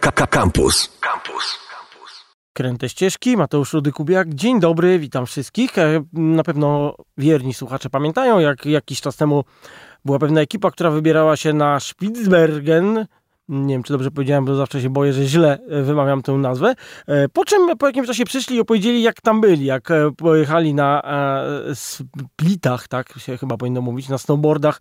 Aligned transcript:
Campus. 0.00 0.98
Campus. 1.00 1.58
Kręte 2.52 2.88
ścieżki, 2.88 3.36
Mateusz 3.36 3.72
Rudy-Kubiak. 3.74 4.34
Dzień 4.34 4.60
dobry, 4.60 4.98
witam 4.98 5.26
wszystkich. 5.26 5.78
E, 5.78 6.04
Na 6.12 6.42
pewno 6.42 6.94
wierni 7.18 7.54
słuchacze 7.54 7.90
pamiętają, 7.90 8.38
jak 8.38 8.66
jakiś 8.66 9.00
czas 9.00 9.16
temu 9.16 9.44
była 10.04 10.18
pewna 10.18 10.40
ekipa, 10.40 10.70
która 10.70 10.90
wybierała 10.90 11.36
się 11.36 11.52
na 11.52 11.80
Spitsbergen. 11.80 13.06
Nie 13.48 13.74
wiem, 13.74 13.82
czy 13.82 13.92
dobrze 13.92 14.10
powiedziałem, 14.10 14.44
bo 14.44 14.54
zawsze 14.54 14.80
się 14.80 14.90
boję, 14.90 15.12
że 15.12 15.24
źle 15.24 15.58
e, 15.68 15.82
wymawiam 15.82 16.22
tę 16.22 16.32
nazwę. 16.32 16.74
E, 17.06 17.28
Po 17.28 17.44
czym 17.44 17.78
po 17.78 17.86
jakimś 17.86 18.06
czasie 18.06 18.24
przyszli 18.24 18.56
i 18.56 18.60
opowiedzieli, 18.60 19.02
jak 19.02 19.20
tam 19.20 19.40
byli, 19.40 19.64
jak 19.64 19.90
e, 19.90 20.10
pojechali 20.16 20.74
na 20.74 21.02
splitach, 21.74 22.88
tak 22.88 23.18
się 23.18 23.36
chyba 23.36 23.56
powinno 23.56 23.80
mówić, 23.80 24.08
na 24.08 24.18
snowboardach 24.18 24.80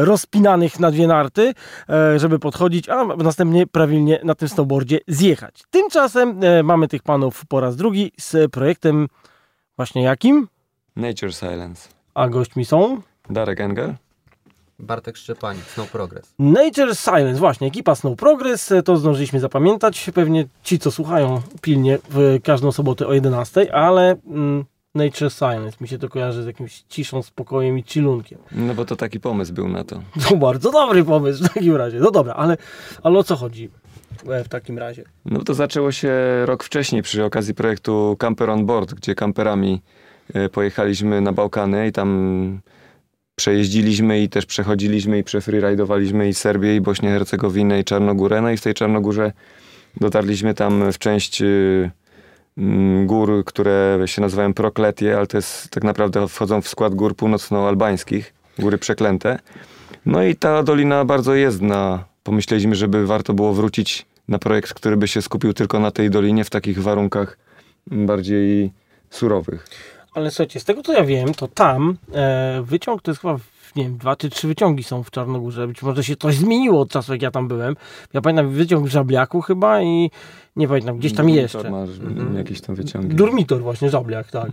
rozpinanych 0.00 0.80
na 0.80 0.90
dwie 0.90 1.06
narty, 1.06 1.54
żeby 2.16 2.38
podchodzić, 2.38 2.88
a 2.88 3.04
następnie 3.04 3.66
prawilnie 3.66 4.20
na 4.24 4.34
tym 4.34 4.48
snowboardzie 4.48 4.98
zjechać. 5.08 5.62
Tymczasem 5.70 6.40
mamy 6.64 6.88
tych 6.88 7.02
panów 7.02 7.46
po 7.46 7.60
raz 7.60 7.76
drugi 7.76 8.12
z 8.20 8.50
projektem 8.52 9.08
właśnie 9.76 10.02
jakim? 10.02 10.48
Nature 10.96 11.34
Silence. 11.34 11.88
A 12.14 12.28
gośćmi 12.28 12.64
są 12.64 13.00
Darek 13.30 13.60
Engel. 13.60 13.94
Bartek 14.78 15.16
Szczepanik, 15.16 15.64
Snow 15.64 15.90
Progress. 15.90 16.34
Nature 16.38 16.96
Silence, 16.96 17.40
właśnie, 17.40 17.66
ekipa 17.66 17.94
Snow 17.94 18.16
Progress, 18.16 18.72
to 18.84 18.96
zdążyliśmy 18.96 19.40
zapamiętać, 19.40 20.10
pewnie 20.14 20.46
ci, 20.62 20.78
co 20.78 20.90
słuchają 20.90 21.42
pilnie 21.60 21.98
w 22.10 22.38
każdą 22.44 22.72
sobotę 22.72 23.06
o 23.06 23.12
11, 23.12 23.74
ale 23.74 24.16
mm, 24.26 24.64
Nature 24.94 25.30
Silence 25.32 25.76
mi 25.80 25.88
się 25.88 25.98
to 25.98 26.08
kojarzy 26.08 26.42
z 26.42 26.46
jakimś 26.46 26.84
ciszą, 26.88 27.22
spokojem 27.22 27.78
i 27.78 27.82
chillunkiem. 27.82 28.38
No 28.52 28.74
bo 28.74 28.84
to 28.84 28.96
taki 28.96 29.20
pomysł 29.20 29.52
był 29.52 29.68
na 29.68 29.84
to. 29.84 30.02
To 30.28 30.36
bardzo 30.36 30.70
dobry 30.70 31.04
pomysł 31.04 31.44
w 31.44 31.48
takim 31.54 31.76
razie. 31.76 31.98
No 32.00 32.10
dobra, 32.10 32.34
ale, 32.34 32.56
ale 33.02 33.18
o 33.18 33.24
co 33.24 33.36
chodzi 33.36 33.70
e, 34.28 34.44
w 34.44 34.48
takim 34.48 34.78
razie? 34.78 35.04
No 35.24 35.44
to 35.44 35.54
zaczęło 35.54 35.92
się 35.92 36.12
rok 36.44 36.64
wcześniej 36.64 37.02
przy 37.02 37.24
okazji 37.24 37.54
projektu 37.54 38.16
Camper 38.18 38.50
on 38.50 38.66
Board, 38.66 38.94
gdzie 38.94 39.14
kamperami 39.14 39.82
e, 40.34 40.48
pojechaliśmy 40.48 41.20
na 41.20 41.32
Bałkany 41.32 41.86
i 41.86 41.92
tam 41.92 42.60
przejeździliśmy 43.38 44.22
i 44.22 44.28
też 44.28 44.46
przechodziliśmy 44.46 45.18
i 45.18 45.24
przefreeridowaliśmy 45.24 46.28
i 46.28 46.34
Serbię, 46.34 46.76
i 46.76 46.80
Bośnię, 46.80 47.10
Hercegowinę, 47.10 47.80
i 47.80 47.84
Czarnogórę. 47.84 48.40
No 48.40 48.50
i 48.50 48.56
w 48.56 48.60
tej 48.60 48.74
Czarnogórze 48.74 49.32
dotarliśmy 49.96 50.54
tam 50.54 50.92
w 50.92 50.98
część 50.98 51.42
y, 51.42 51.90
mm, 52.58 53.06
gór, 53.06 53.44
które 53.44 53.98
się 54.06 54.20
nazywają 54.22 54.54
Prokletie, 54.54 55.16
ale 55.16 55.26
to 55.26 55.36
jest 55.36 55.70
tak 55.70 55.84
naprawdę 55.84 56.28
wchodzą 56.28 56.62
w 56.62 56.68
skład 56.68 56.94
gór 56.94 57.16
północnoalbańskich, 57.16 58.34
góry 58.58 58.78
przeklęte. 58.78 59.38
No 60.06 60.22
i 60.22 60.36
ta 60.36 60.62
dolina 60.62 61.04
bardzo 61.04 61.34
jezdna. 61.34 62.04
Pomyśleliśmy, 62.22 62.74
żeby 62.74 63.06
warto 63.06 63.34
było 63.34 63.52
wrócić 63.52 64.06
na 64.28 64.38
projekt, 64.38 64.74
który 64.74 64.96
by 64.96 65.08
się 65.08 65.22
skupił 65.22 65.52
tylko 65.52 65.80
na 65.80 65.90
tej 65.90 66.10
dolinie 66.10 66.44
w 66.44 66.50
takich 66.50 66.82
warunkach 66.82 67.38
bardziej 67.86 68.72
surowych. 69.10 69.66
Ale 70.14 70.30
słuchajcie, 70.30 70.60
z 70.60 70.64
tego 70.64 70.82
co 70.82 70.92
ja 70.92 71.04
wiem, 71.04 71.34
to 71.34 71.48
tam 71.48 71.96
e, 72.14 72.62
wyciąg 72.62 73.02
to 73.02 73.10
jest 73.10 73.20
chyba, 73.20 73.38
w- 73.38 73.76
nie 73.76 73.82
wiem, 73.84 73.98
dwa 73.98 74.16
czy 74.16 74.30
trzy 74.30 74.48
wyciągi 74.48 74.82
są 74.82 75.02
w 75.02 75.10
Czarnogórze. 75.10 75.66
Być 75.68 75.82
może 75.82 76.04
się 76.04 76.16
coś 76.16 76.34
zmieniło 76.36 76.80
od 76.80 76.90
czasu, 76.90 77.12
jak 77.12 77.22
ja 77.22 77.30
tam 77.30 77.48
byłem. 77.48 77.76
Ja 78.12 78.20
pamiętam 78.20 78.50
wyciąg 78.50 78.86
w 78.86 78.90
Żabliaku 78.90 79.40
chyba 79.40 79.82
i 79.82 80.10
nie 80.56 80.68
pamiętam, 80.68 80.98
gdzieś 80.98 81.12
tam 81.14 81.26
Dormitor 81.26 81.42
jeszcze. 81.42 81.70
Masz 81.70 81.90
Mhm. 82.00 82.36
jakieś 82.36 82.60
tam 82.60 82.74
wyciągi. 82.76 83.16
Durmitor 83.16 83.62
właśnie, 83.62 83.90
Żabliak, 83.90 84.30
tak. 84.30 84.50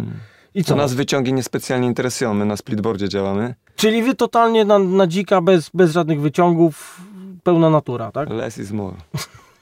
I 0.56 0.64
Co 0.64 0.70
co? 0.70 0.76
nas 0.76 0.94
wyciągi 0.94 1.34
niespecjalnie 1.34 1.88
interesują. 1.88 2.34
My 2.34 2.46
na 2.46 2.58
splitboardzie 2.58 3.10
działamy. 3.10 3.56
Czyli 3.76 4.04
wy 4.04 4.16
totalnie 4.16 4.66
na, 4.66 4.80
na 4.80 5.08
dzika, 5.08 5.42
bez, 5.42 5.70
bez 5.74 5.92
żadnych 5.92 6.22
wyciągów, 6.22 7.02
pełna 7.44 7.70
natura, 7.70 8.12
tak? 8.12 8.30
Less 8.30 8.58
is 8.58 8.72
more. 8.72 8.96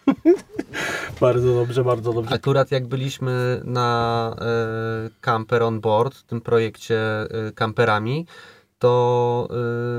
Bardzo 1.21 1.53
dobrze, 1.53 1.83
bardzo 1.83 2.13
dobrze. 2.13 2.35
Akurat 2.35 2.71
jak 2.71 2.87
byliśmy 2.87 3.61
na 3.63 4.35
e, 4.41 5.09
Camper 5.21 5.63
on 5.63 5.81
Board, 5.81 6.23
tym 6.23 6.41
projekcie 6.41 6.99
e, 7.21 7.27
kamperami, 7.55 8.25
to 8.79 9.47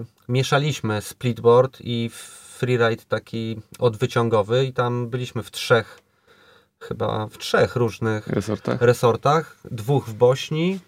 e, 0.01 0.05
mieszaliśmy 0.29 1.01
splitboard 1.03 1.79
i 1.81 2.11
freeride 2.59 3.03
taki 3.09 3.61
odwyciągowy 3.79 4.65
i 4.65 4.73
tam 4.73 5.09
byliśmy 5.09 5.43
w 5.43 5.51
trzech, 5.51 5.99
chyba 6.81 7.27
w 7.27 7.39
trzech 7.39 7.77
różnych 7.77 8.27
Resortach. 8.27 8.83
resortach, 8.83 9.57
dwóch 9.71 10.07
w 10.09 10.15
Bośni, 10.15 10.81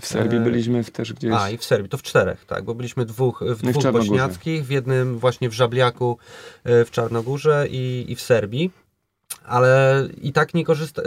W 0.00 0.06
Serbii 0.06 0.40
byliśmy 0.40 0.84
w 0.84 0.90
też 0.90 1.12
gdzieś. 1.12 1.32
a 1.34 1.50
i 1.50 1.58
w 1.58 1.64
Serbii, 1.64 1.88
to 1.88 1.98
w 1.98 2.02
czterech, 2.02 2.44
tak, 2.44 2.64
bo 2.64 2.74
byliśmy 2.74 3.04
dwóch, 3.06 3.38
w 3.42 3.46
No 3.48 3.54
w 3.54 3.62
dwóch 3.62 3.82
Czarnogórze. 3.82 4.10
bośniackich, 4.10 4.66
w 4.66 4.70
jednym 4.70 5.18
właśnie 5.18 5.48
w 5.48 5.52
Żabliaku 5.52 6.18
w 6.64 6.88
Czarnogórze 6.90 7.66
i, 7.70 8.04
i 8.08 8.16
w 8.16 8.20
Serbii. 8.20 8.70
Ale 9.46 10.02
i 10.22 10.32
tak 10.32 10.54
nie 10.54 10.64
korzysta... 10.64 11.02
e, 11.02 11.06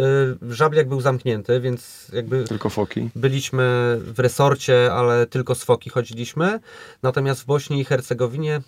Żabliak 0.54 0.88
był 0.90 1.02
zamknięty, 1.02 1.60
więc 1.60 2.08
jakby 2.14 2.44
Tylko 2.44 2.70
foki. 2.70 3.10
byliśmy 3.16 3.98
w 4.02 4.20
resorcie, 4.20 4.94
ale 4.94 5.26
tylko 5.28 5.56
z 5.56 5.64
foki 5.64 5.90
chodziliśmy. 5.90 6.60
Natomiast 7.04 7.42
w 7.42 7.46
Bośni 7.46 7.80
i 7.82 7.86
Hercegowinie 7.86 8.62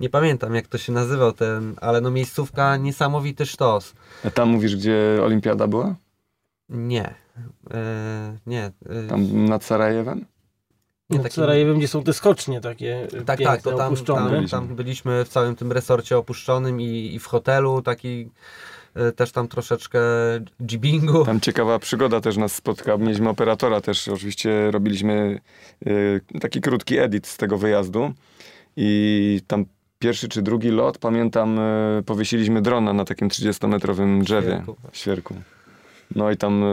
nie 0.00 0.08
pamiętam 0.10 0.54
jak 0.54 0.66
to 0.66 0.78
się 0.78 0.92
nazywał 0.92 1.32
ten, 1.32 1.74
ale 1.80 2.00
no 2.00 2.10
miejscówka 2.10 2.76
niesamowity 2.76 3.46
sztos. 3.46 3.94
A 4.24 4.30
tam 4.30 4.48
mówisz, 4.48 4.76
gdzie 4.76 5.18
olimpiada 5.22 5.66
była? 5.66 5.94
Nie. 6.68 7.14
E, 7.70 8.36
nie. 8.46 8.64
e, 8.88 9.08
Tam 9.08 9.44
nad 9.44 9.64
Sarajewem? 9.64 10.24
Nie 11.10 11.16
Nad 11.16 11.22
taki- 11.22 11.34
Sarajewem, 11.36 11.78
gdzie 11.78 11.88
są 11.88 12.02
te 12.02 12.12
skocznie 12.12 12.60
takie 12.60 13.06
Tak, 13.26 13.38
piękne, 13.38 13.44
tak, 13.56 13.62
to 13.62 13.72
tam, 13.72 13.86
opuszczone. 13.86 14.30
tam, 14.30 14.48
tam 14.48 14.76
byliśmy 14.76 15.24
w 15.24 15.28
całym 15.28 15.56
tym 15.56 15.72
resorcie 15.72 16.18
opuszczonym 16.18 16.80
i, 16.80 17.14
i 17.14 17.18
w 17.18 17.26
hotelu 17.26 17.82
taki 17.82 18.30
e, 18.94 19.12
też 19.12 19.32
tam 19.32 19.48
troszeczkę 19.48 20.00
jibingu. 20.62 21.24
Tam 21.24 21.40
ciekawa 21.40 21.78
przygoda 21.78 22.20
też 22.20 22.36
nas 22.36 22.54
spotkała. 22.54 22.98
Mieliśmy 22.98 23.28
operatora 23.28 23.80
też. 23.80 24.08
Oczywiście 24.08 24.70
robiliśmy 24.70 25.40
y, 25.86 26.20
taki 26.40 26.60
krótki 26.60 26.98
edit 26.98 27.26
z 27.26 27.36
tego 27.36 27.58
wyjazdu. 27.58 28.12
I 28.76 29.40
tam 29.46 29.64
pierwszy 29.98 30.28
czy 30.28 30.42
drugi 30.42 30.70
lot, 30.70 30.98
pamiętam, 30.98 31.58
y, 31.58 32.02
powiesiliśmy 32.06 32.62
drona 32.62 32.92
na 32.92 33.04
takim 33.04 33.28
30-metrowym 33.28 34.22
drzewie. 34.22 34.52
Świerku. 34.52 34.76
Świerku. 34.92 35.34
No 36.14 36.30
i 36.30 36.36
tam 36.36 36.64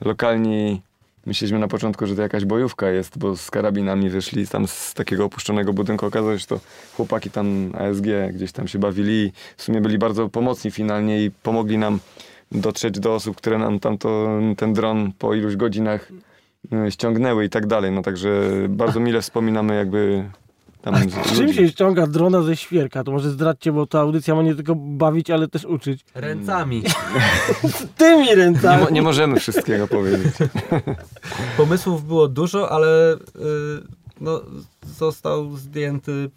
lokalni 0.00 0.82
myśleliśmy 1.28 1.58
na 1.58 1.68
początku, 1.68 2.06
że 2.06 2.16
to 2.16 2.22
jakaś 2.22 2.44
bojówka 2.44 2.90
jest, 2.90 3.18
bo 3.18 3.36
z 3.36 3.50
karabinami 3.50 4.10
wyszli 4.10 4.48
tam 4.48 4.68
z 4.68 4.94
takiego 4.94 5.24
opuszczonego 5.24 5.72
budynku. 5.72 6.06
Okazało 6.06 6.32
się, 6.32 6.38
że 6.38 6.46
to 6.46 6.60
chłopaki 6.96 7.30
tam 7.30 7.72
ASG 7.74 8.04
gdzieś 8.32 8.52
tam 8.52 8.68
się 8.68 8.78
bawili 8.78 9.32
w 9.56 9.62
sumie 9.62 9.80
byli 9.80 9.98
bardzo 9.98 10.28
pomocni 10.28 10.70
finalnie 10.70 11.24
i 11.24 11.30
pomogli 11.30 11.78
nam 11.78 12.00
dotrzeć 12.52 13.00
do 13.00 13.14
osób, 13.14 13.36
które 13.36 13.58
nam 13.58 13.80
tam 13.80 13.98
to, 13.98 14.40
ten 14.56 14.72
dron 14.72 15.12
po 15.18 15.34
iluś 15.34 15.56
godzinach 15.56 16.12
y, 16.86 16.90
ściągnęły 16.90 17.44
i 17.44 17.50
tak 17.50 17.66
dalej. 17.66 17.92
No 17.92 18.02
także 18.02 18.50
bardzo 18.68 19.00
mile 19.00 19.22
wspominamy 19.22 19.76
jakby 19.76 20.24
tam 20.82 20.94
A 20.94 21.00
czym 21.34 21.46
ludzi. 21.46 21.54
się 21.58 21.68
ściąga 21.68 22.06
drona 22.06 22.42
ze 22.42 22.56
świerka? 22.56 23.04
To 23.04 23.10
może 23.12 23.30
zdradźcie, 23.30 23.72
bo 23.72 23.86
ta 23.86 24.00
audycja 24.00 24.34
ma 24.34 24.42
nie 24.42 24.54
tylko 24.54 24.74
bawić, 24.74 25.30
ale 25.30 25.48
też 25.48 25.64
uczyć. 25.64 26.04
Ręcami. 26.14 26.82
Tymi 27.98 28.24
Nie, 28.26 28.34
ręcami. 28.34 28.84
mo- 28.84 28.90
nie 28.90 29.02
możemy 29.02 29.40
wszystkiego 29.40 29.88
powiedzieć. 29.88 30.32
Pomysłów 31.56 32.06
było 32.06 32.28
dużo, 32.28 32.70
ale 32.72 33.14
y, 33.14 33.18
no, 34.20 34.40
został 34.98 35.56
zdjęty 35.56 36.30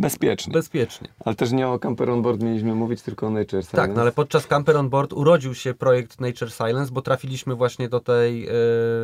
Bezpiecznie. 0.00 0.52
bezpiecznie. 0.52 1.08
Ale 1.24 1.34
też 1.34 1.52
nie 1.52 1.68
o 1.68 1.78
Camper 1.78 2.10
on 2.10 2.22
Board 2.22 2.42
mieliśmy 2.42 2.74
mówić, 2.74 3.02
tylko 3.02 3.26
o 3.26 3.30
Nature 3.30 3.48
Science. 3.62 3.76
Tak, 3.76 3.94
no 3.94 4.00
ale 4.02 4.12
podczas 4.12 4.46
Camper 4.46 4.76
on 4.76 4.88
Board 4.88 5.12
urodził 5.12 5.54
się 5.54 5.74
projekt 5.74 6.20
Nature 6.20 6.50
Silence, 6.52 6.92
bo 6.92 7.02
trafiliśmy 7.02 7.54
właśnie 7.54 7.88
do 7.88 8.00
tej... 8.00 8.48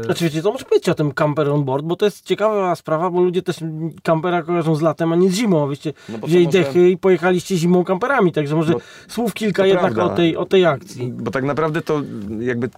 y, 0.00 0.04
Znaczy 0.04 0.24
wiecie, 0.24 0.42
to 0.42 0.52
może 0.52 0.64
powiedzieć 0.64 0.88
o 0.88 0.94
tym 0.94 1.12
camper 1.12 1.48
on 1.50 1.64
board, 1.64 1.84
bo 1.84 1.96
to 1.96 2.04
jest 2.04 2.24
ciekawa 2.24 2.74
sprawa, 2.76 3.10
bo 3.10 3.20
ludzie 3.22 3.42
też 3.42 3.56
kampera 4.02 4.42
kojarzą 4.42 4.74
z 4.74 4.82
latem, 4.82 5.12
a 5.12 5.16
nie 5.16 5.30
z 5.30 5.34
zimą. 5.34 5.66
Wyście 5.66 5.92
No 6.08 6.18
wzięli 6.26 6.46
może- 6.46 6.58
dechy 6.58 6.90
i 6.90 6.96
pojechaliście 6.98 7.56
zimą 7.56 7.84
kamperami, 7.84 8.32
także 8.32 8.56
może 8.56 8.72
Bo 8.72 8.78
słów 9.08 9.34
kilka 9.34 9.62
to 9.62 9.66
jednak 9.66 9.94
prawda. 9.94 10.12
o 10.12 10.16
tej, 10.16 10.36
o 10.36 10.46
tej 10.46 10.64
akcji. 10.66 11.12
Bo 11.12 11.30
tak 11.30 11.44
naprawdę 11.44 11.82
to 11.82 12.02
jakby 12.40 12.68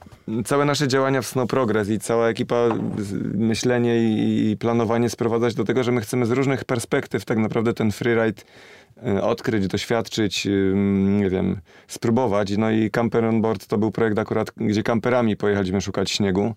całe 0.45 0.65
nasze 0.65 0.89
działania 0.89 1.23
w 1.23 1.27
Snow 1.27 1.49
Progress 1.49 1.89
i 1.91 1.99
cała 1.99 2.29
ekipa, 2.29 2.57
myślenie 3.35 3.99
i, 3.99 4.51
i 4.51 4.57
planowanie 4.57 5.11
sprowadzać 5.11 5.55
do 5.55 5.65
tego, 5.65 5.83
że 5.83 5.93
my 5.93 6.01
chcemy 6.01 6.27
z 6.27 6.31
różnych 6.31 6.65
perspektyw 6.65 7.25
tak 7.25 7.39
naprawdę 7.39 7.75
ten 7.75 7.93
freeride 8.07 8.43
e, 9.07 9.23
odkryć, 9.23 9.67
doświadczyć, 9.67 10.49
nie 10.95 11.31
wiem, 11.31 11.61
spróbować. 11.89 12.57
No 12.57 12.71
i 12.71 12.91
Camper 12.91 13.25
on 13.25 13.43
Board 13.43 13.67
to 13.67 13.79
był 13.79 13.91
projekt 13.91 14.19
akurat, 14.19 14.51
gdzie 14.57 14.83
kamperami 14.83 15.37
pojechaliśmy 15.37 15.81
szukać 15.81 16.11
śniegu. 16.11 16.55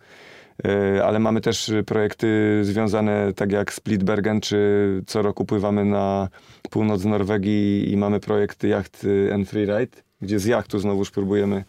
E, 0.65 1.05
Ale 1.05 1.19
mamy 1.19 1.41
też 1.41 1.71
projekty 1.85 2.59
związane, 2.63 3.33
tak 3.33 3.51
jak 3.51 3.73
Splitbergen, 3.73 4.41
czy 4.41 4.57
co 5.07 5.21
roku 5.21 5.45
pływamy 5.45 5.85
na 5.85 6.29
północ 6.69 7.05
Norwegii 7.05 7.91
i 7.91 7.97
mamy 7.97 8.19
projekt 8.19 8.63
jacht 8.63 9.03
y, 9.03 9.33
and 9.33 9.49
freeride, 9.49 9.97
gdzie 10.21 10.39
z 10.39 10.45
jachtu 10.45 10.79
znowuż 10.79 11.11
próbujemy 11.11 11.63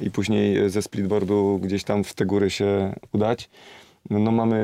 i 0.00 0.10
później 0.10 0.70
ze 0.70 0.82
splitboardu 0.82 1.60
gdzieś 1.62 1.84
tam 1.84 2.04
w 2.04 2.14
te 2.14 2.26
góry 2.26 2.50
się 2.50 2.94
udać. 3.12 3.48
No, 4.10 4.18
no 4.18 4.32
mamy 4.32 4.58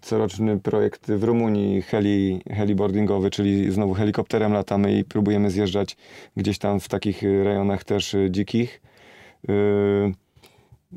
coroczny 0.00 0.58
projekt 0.58 1.12
w 1.12 1.24
Rumunii 1.24 1.82
heli, 1.82 2.40
heliboardingowy, 2.50 3.30
czyli 3.30 3.70
znowu 3.70 3.94
helikopterem 3.94 4.52
latamy 4.52 4.98
i 4.98 5.04
próbujemy 5.04 5.50
zjeżdżać 5.50 5.96
gdzieś 6.36 6.58
tam 6.58 6.80
w 6.80 6.88
takich 6.88 7.22
rejonach 7.22 7.84
też 7.84 8.14
y, 8.14 8.28
dzikich. 8.30 8.82
Yy, 9.48 10.12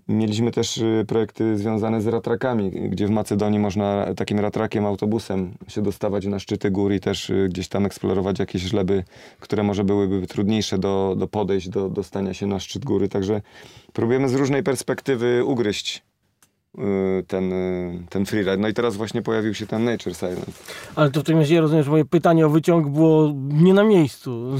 Mieliśmy 0.08 0.52
też 0.52 0.78
y, 0.78 1.06
projekty 1.08 1.58
związane 1.58 2.02
z 2.02 2.08
ratrakami, 2.08 2.72
gdzie 2.72 3.08
w 3.08 3.10
Macedonii 3.10 3.60
można 3.60 4.14
takim 4.16 4.40
ratrakiem, 4.40 4.86
autobusem 4.86 5.54
się 5.68 5.82
dostawać 5.82 6.26
na 6.26 6.40
szczyty 6.40 6.72
gór 6.72 6.94
i 6.94 7.00
też 7.00 7.30
y, 7.30 7.48
gdzieś 7.50 7.68
tam 7.68 7.86
eksplorować 7.86 8.40
jakieś 8.40 8.62
żleby, 8.62 9.04
które 9.40 9.64
może 9.64 9.84
byłyby 9.84 10.28
trudniejsze 10.28 10.78
do, 10.78 11.16
do 11.18 11.28
podejść, 11.28 11.70
do 11.70 11.90
dostania 11.90 12.34
się 12.34 12.48
na 12.48 12.60
szczyt 12.60 12.86
góry. 12.86 13.10
Także 13.10 13.42
próbujemy 13.94 14.30
z 14.30 14.34
różnej 14.34 14.64
perspektywy 14.64 15.46
ugryźć 15.46 15.98
y, 15.98 16.11
ten, 17.28 17.54
ten 18.10 18.26
freeride. 18.26 18.58
No 18.58 18.68
i 18.68 18.74
teraz 18.74 18.96
właśnie 18.96 19.22
pojawił 19.22 19.54
się 19.54 19.68
ten 19.68 19.84
Nature 19.84 20.16
Silence. 20.16 20.52
Ale 20.96 21.12
to 21.12 21.20
w 21.20 21.24
takim 21.24 21.40
razie 21.40 21.56
ja 21.56 21.62
rozumiem, 21.62 21.84
że 21.84 21.92
moje 21.92 22.06
pytanie 22.06 22.46
o 22.46 22.50
wyciąg 22.50 22.90
było 22.90 23.34
nie 23.36 23.74
na 23.74 23.84
miejscu. 23.84 24.32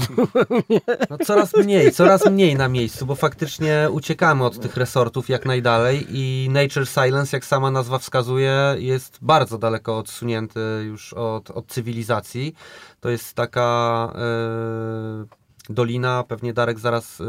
No 1.10 1.18
coraz 1.18 1.56
mniej, 1.56 1.92
coraz 1.92 2.30
mniej 2.30 2.56
na 2.56 2.68
miejscu, 2.68 3.06
bo 3.06 3.14
faktycznie 3.14 3.88
uciekamy 3.92 4.44
od 4.44 4.60
tych 4.60 4.76
resortów 4.76 5.28
jak 5.28 5.46
najdalej 5.46 6.06
i 6.10 6.48
Nature 6.50 6.86
Silence, 6.86 7.36
jak 7.36 7.44
sama 7.44 7.70
nazwa 7.70 7.98
wskazuje, 7.98 8.74
jest 8.78 9.18
bardzo 9.22 9.58
daleko 9.58 9.98
odsunięty 9.98 10.60
już 10.86 11.12
od, 11.12 11.50
od 11.50 11.66
cywilizacji. 11.66 12.54
To 13.00 13.10
jest 13.10 13.34
taka 13.34 14.12
e, 14.14 15.41
dolina, 15.70 16.24
pewnie 16.28 16.52
Darek 16.52 16.78
zaraz 16.78 17.20
e, 17.20 17.24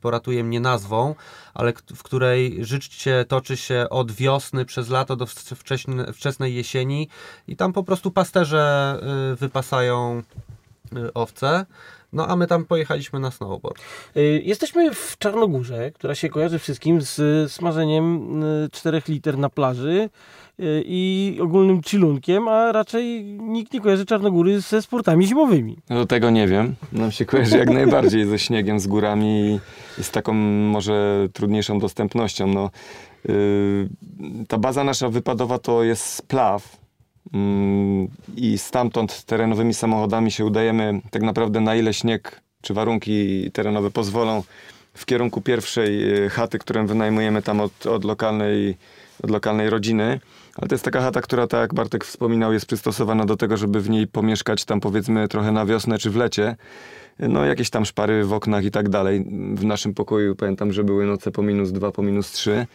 poratuje 0.00 0.44
mnie 0.44 0.60
nazwą, 0.60 1.14
ale 1.54 1.72
w 1.94 2.02
której 2.02 2.64
życie 2.64 3.24
toczy 3.28 3.56
się 3.56 3.86
od 3.90 4.12
wiosny 4.12 4.64
przez 4.64 4.88
lato 4.88 5.16
do 5.16 5.26
wczesnej 6.14 6.54
jesieni 6.54 7.08
i 7.48 7.56
tam 7.56 7.72
po 7.72 7.84
prostu 7.84 8.10
pasterze 8.10 8.98
e, 9.32 9.36
wypasają 9.36 10.22
owce. 11.14 11.66
No 12.12 12.26
a 12.26 12.36
my 12.36 12.46
tam 12.46 12.64
pojechaliśmy 12.64 13.20
na 13.20 13.30
snowboard. 13.30 13.78
Y, 14.16 14.42
Jesteśmy 14.44 14.94
w 14.94 15.18
Czarnogórze, 15.18 15.90
która 15.90 16.14
się 16.14 16.28
kojarzy 16.28 16.58
wszystkim 16.58 17.02
z 17.02 17.52
smażeniem 17.52 18.42
y, 18.42 18.68
4 18.72 19.02
liter 19.08 19.38
na 19.38 19.48
plaży 19.48 20.08
y, 20.60 20.82
i 20.86 21.38
ogólnym 21.42 21.82
chillunkiem, 21.82 22.48
a 22.48 22.72
raczej 22.72 23.24
nikt 23.24 23.72
nie 23.72 23.80
kojarzy 23.80 24.06
Czarnogóry 24.06 24.60
ze 24.60 24.82
sportami 24.82 25.26
zimowymi. 25.26 25.76
No 25.90 26.06
tego 26.06 26.30
nie 26.30 26.46
wiem. 26.48 26.74
Nam 26.92 27.12
się 27.12 27.24
kojarzy 27.24 27.58
jak 27.58 27.70
najbardziej 27.70 28.26
ze 28.26 28.38
śniegiem, 28.38 28.80
z 28.80 28.86
górami 28.86 29.60
i 29.98 30.04
z 30.04 30.10
taką 30.10 30.32
może 30.32 31.28
trudniejszą 31.32 31.78
dostępnością. 31.78 32.46
No, 32.46 32.70
yy, 33.24 33.88
ta 34.48 34.58
baza 34.58 34.84
nasza 34.84 35.08
wypadowa 35.08 35.58
to 35.58 35.84
jest 35.84 36.04
splaw. 36.04 36.79
Mm, 37.32 38.08
I 38.36 38.58
stamtąd 38.58 39.24
terenowymi 39.24 39.74
samochodami 39.74 40.30
się 40.30 40.44
udajemy 40.44 41.00
tak 41.10 41.22
naprawdę 41.22 41.60
na 41.60 41.74
ile 41.74 41.94
śnieg 41.94 42.40
czy 42.62 42.74
warunki 42.74 43.50
terenowe 43.52 43.90
pozwolą 43.90 44.42
w 44.94 45.06
kierunku 45.06 45.40
pierwszej 45.40 46.24
y, 46.24 46.28
chaty, 46.30 46.58
którą 46.58 46.86
wynajmujemy 46.86 47.42
tam 47.42 47.60
od, 47.60 47.86
od, 47.86 48.04
lokalnej, 48.04 48.76
od 49.22 49.30
lokalnej 49.30 49.70
rodziny. 49.70 50.20
Ale 50.56 50.68
to 50.68 50.74
jest 50.74 50.84
taka 50.84 51.00
chata, 51.00 51.20
która, 51.20 51.46
tak 51.46 51.60
jak 51.60 51.74
Bartek 51.74 52.04
wspominał, 52.04 52.52
jest 52.52 52.66
przystosowana 52.66 53.24
do 53.24 53.36
tego, 53.36 53.56
żeby 53.56 53.80
w 53.80 53.90
niej 53.90 54.06
pomieszkać 54.06 54.64
tam 54.64 54.80
powiedzmy 54.80 55.28
trochę 55.28 55.52
na 55.52 55.66
wiosnę 55.66 55.98
czy 55.98 56.10
w 56.10 56.16
lecie. 56.16 56.56
No 57.18 57.44
jakieś 57.44 57.70
tam 57.70 57.84
szpary 57.84 58.24
w 58.24 58.32
oknach 58.32 58.64
i 58.64 58.70
tak 58.70 58.88
dalej. 58.88 59.24
W 59.54 59.64
naszym 59.64 59.94
pokoju 59.94 60.36
pamiętam, 60.36 60.72
że 60.72 60.84
były 60.84 61.06
noce 61.06 61.30
po 61.30 61.42
minus 61.42 61.72
dwa, 61.72 61.92
po 61.92 62.02
minus 62.02 62.32
trzy. 62.32 62.66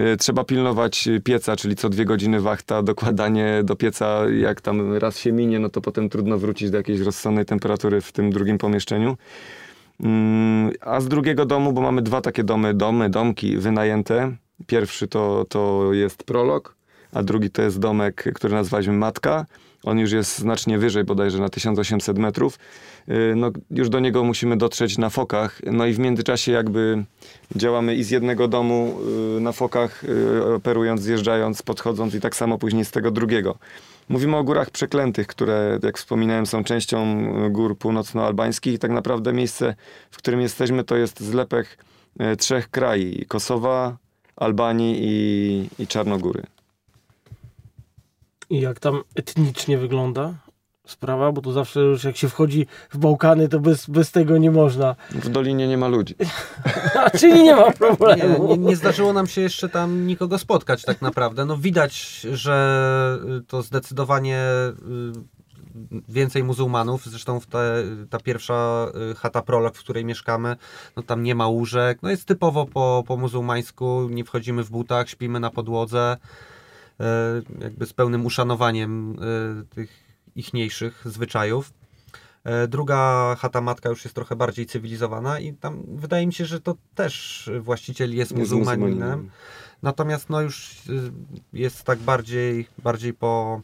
Y, 0.00 0.16
Trzeba 0.16 0.44
pilnować 0.44 1.08
pieca, 1.24 1.56
czyli 1.56 1.76
co 1.76 1.88
dwie 1.88 2.04
godziny 2.04 2.40
wachta, 2.40 2.82
dokładanie 2.82 3.60
do 3.64 3.76
pieca, 3.76 4.20
jak 4.30 4.60
tam 4.60 4.96
raz 4.96 5.18
się 5.18 5.32
minie, 5.32 5.58
no 5.58 5.68
to 5.68 5.80
potem 5.80 6.08
trudno 6.08 6.38
wrócić 6.38 6.70
do 6.70 6.76
jakiejś 6.76 7.00
rozsądnej 7.00 7.44
temperatury 7.44 8.00
w 8.00 8.12
tym 8.12 8.30
drugim 8.30 8.58
pomieszczeniu. 8.58 9.16
Mm, 10.00 10.72
A 10.80 11.00
z 11.00 11.08
drugiego 11.08 11.46
domu, 11.46 11.72
bo 11.72 11.80
mamy 11.80 12.02
dwa 12.02 12.20
takie 12.20 12.44
domy, 12.44 12.74
domy, 12.74 13.10
domki 13.10 13.56
wynajęte. 13.56 14.36
Pierwszy 14.66 15.08
to, 15.08 15.46
to 15.48 15.92
jest 15.92 16.24
prolog, 16.24 16.76
a 17.12 17.22
drugi 17.22 17.50
to 17.50 17.62
jest 17.62 17.78
domek, 17.78 18.24
który 18.34 18.54
nazwaliśmy 18.54 18.92
Matka. 18.92 19.46
On 19.84 19.98
już 19.98 20.12
jest 20.12 20.38
znacznie 20.38 20.78
wyżej, 20.78 21.04
bodajże 21.04 21.38
na 21.38 21.48
1800 21.48 22.18
metrów. 22.18 22.58
Yy, 23.08 23.34
No, 23.36 23.50
już 23.70 23.88
do 23.88 24.00
niego 24.00 24.24
musimy 24.24 24.56
dotrzeć 24.56 24.98
na 24.98 25.10
fokach. 25.10 25.60
No 25.66 25.86
i 25.86 25.92
w 25.92 25.98
międzyczasie 25.98 26.52
jakby 26.52 27.04
działamy 27.56 27.94
i 27.94 28.04
z 28.04 28.10
jednego 28.10 28.48
domu 28.48 28.98
yy, 29.34 29.40
na 29.40 29.52
fokach, 29.52 30.04
yy, 30.44 30.54
operując, 30.54 31.02
zjeżdżając, 31.02 31.62
podchodząc 31.62 32.14
i 32.14 32.20
tak 32.20 32.36
samo 32.36 32.58
później 32.58 32.84
z 32.84 32.90
tego 32.90 33.10
drugiego. 33.10 33.58
Mówimy 34.08 34.36
o 34.36 34.44
górach 34.44 34.70
przeklętych, 34.70 35.26
które, 35.26 35.78
jak 35.82 35.98
wspominałem, 35.98 36.46
są 36.46 36.64
częścią 36.64 37.18
y, 37.46 37.50
gór 37.50 37.78
północnoalbańskich 37.78 38.74
i 38.74 38.78
tak 38.78 38.90
naprawdę 38.90 39.32
miejsce, 39.32 39.74
w 40.10 40.16
którym 40.16 40.40
jesteśmy, 40.40 40.84
to 40.84 40.96
jest 40.96 41.20
zlepek 41.20 41.78
y, 42.20 42.36
trzech 42.36 42.70
krajów. 42.70 43.28
Kosowa, 43.28 43.96
Albanii 44.36 44.96
i, 45.00 45.68
i 45.82 45.86
Czarnogóry. 45.86 46.57
I 48.50 48.60
jak 48.60 48.80
tam 48.80 49.02
etnicznie 49.14 49.78
wygląda 49.78 50.34
sprawa, 50.86 51.32
bo 51.32 51.40
to 51.40 51.52
zawsze 51.52 51.80
już 51.80 52.04
jak 52.04 52.16
się 52.16 52.28
wchodzi 52.28 52.66
w 52.90 52.98
Bałkany, 52.98 53.48
to 53.48 53.60
bez, 53.60 53.86
bez 53.86 54.10
tego 54.10 54.38
nie 54.38 54.50
można. 54.50 54.96
W 55.10 55.28
Dolinie 55.28 55.68
nie 55.68 55.76
ma 55.78 55.88
ludzi. 55.88 56.14
A 57.04 57.10
czyli 57.10 57.42
nie 57.42 57.56
ma 57.56 57.66
Nie, 57.66 57.72
problemu. 57.72 58.48
nie, 58.48 58.58
nie 58.58 58.76
zdarzyło 58.76 59.12
nam 59.12 59.26
się 59.26 59.40
jeszcze 59.40 59.68
tam 59.68 60.06
nikogo 60.06 60.38
spotkać 60.38 60.82
tak 60.82 61.02
naprawdę. 61.02 61.44
No 61.44 61.56
widać, 61.56 62.20
że 62.32 63.18
to 63.46 63.62
zdecydowanie 63.62 64.42
y, 64.42 66.02
więcej 66.08 66.44
muzułmanów. 66.44 67.06
Zresztą 67.06 67.40
w 67.40 67.46
te, 67.46 67.84
ta 68.10 68.18
pierwsza 68.20 68.86
y, 69.12 69.14
chata 69.14 69.42
prolog, 69.42 69.76
w 69.76 69.80
której 69.80 70.04
mieszkamy, 70.04 70.56
no 70.96 71.02
tam 71.02 71.22
nie 71.22 71.34
ma 71.34 71.48
łóżek. 71.48 71.98
No 72.02 72.10
jest 72.10 72.24
typowo 72.24 72.66
po, 72.66 73.04
po 73.06 73.16
muzułmańsku. 73.16 74.08
Nie 74.10 74.24
wchodzimy 74.24 74.64
w 74.64 74.70
butach, 74.70 75.08
śpimy 75.08 75.40
na 75.40 75.50
podłodze. 75.50 76.16
Y, 77.00 77.04
Jakby 77.64 77.86
z 77.86 77.92
pełnym 77.92 78.26
uszanowaniem 78.26 79.16
y, 79.62 79.64
tych 79.74 80.04
ichniejszych 80.36 81.02
zwyczajów. 81.04 81.72
E, 82.44 82.68
Druga 82.68 83.34
chata 83.38 83.60
matka 83.60 83.88
już 83.88 84.04
jest 84.04 84.14
trochę 84.14 84.36
bardziej 84.36 84.66
cywilizowana 84.66 85.40
i 85.40 85.54
tam 85.54 85.82
wydaje 85.88 86.26
mi 86.26 86.32
się, 86.32 86.44
że 86.44 86.60
to 86.60 86.76
też 86.94 87.50
właściciel 87.60 88.10
jest 88.16 88.30
Jest 88.30 88.40
muzułmaninem. 88.40 88.90
muzułmaninem. 88.90 89.30
Natomiast 89.82 90.30
no 90.30 90.40
już 90.40 90.70
jest 91.52 91.84
tak 91.84 91.98
bardziej, 91.98 92.66
bardziej 92.82 93.14
po, 93.14 93.60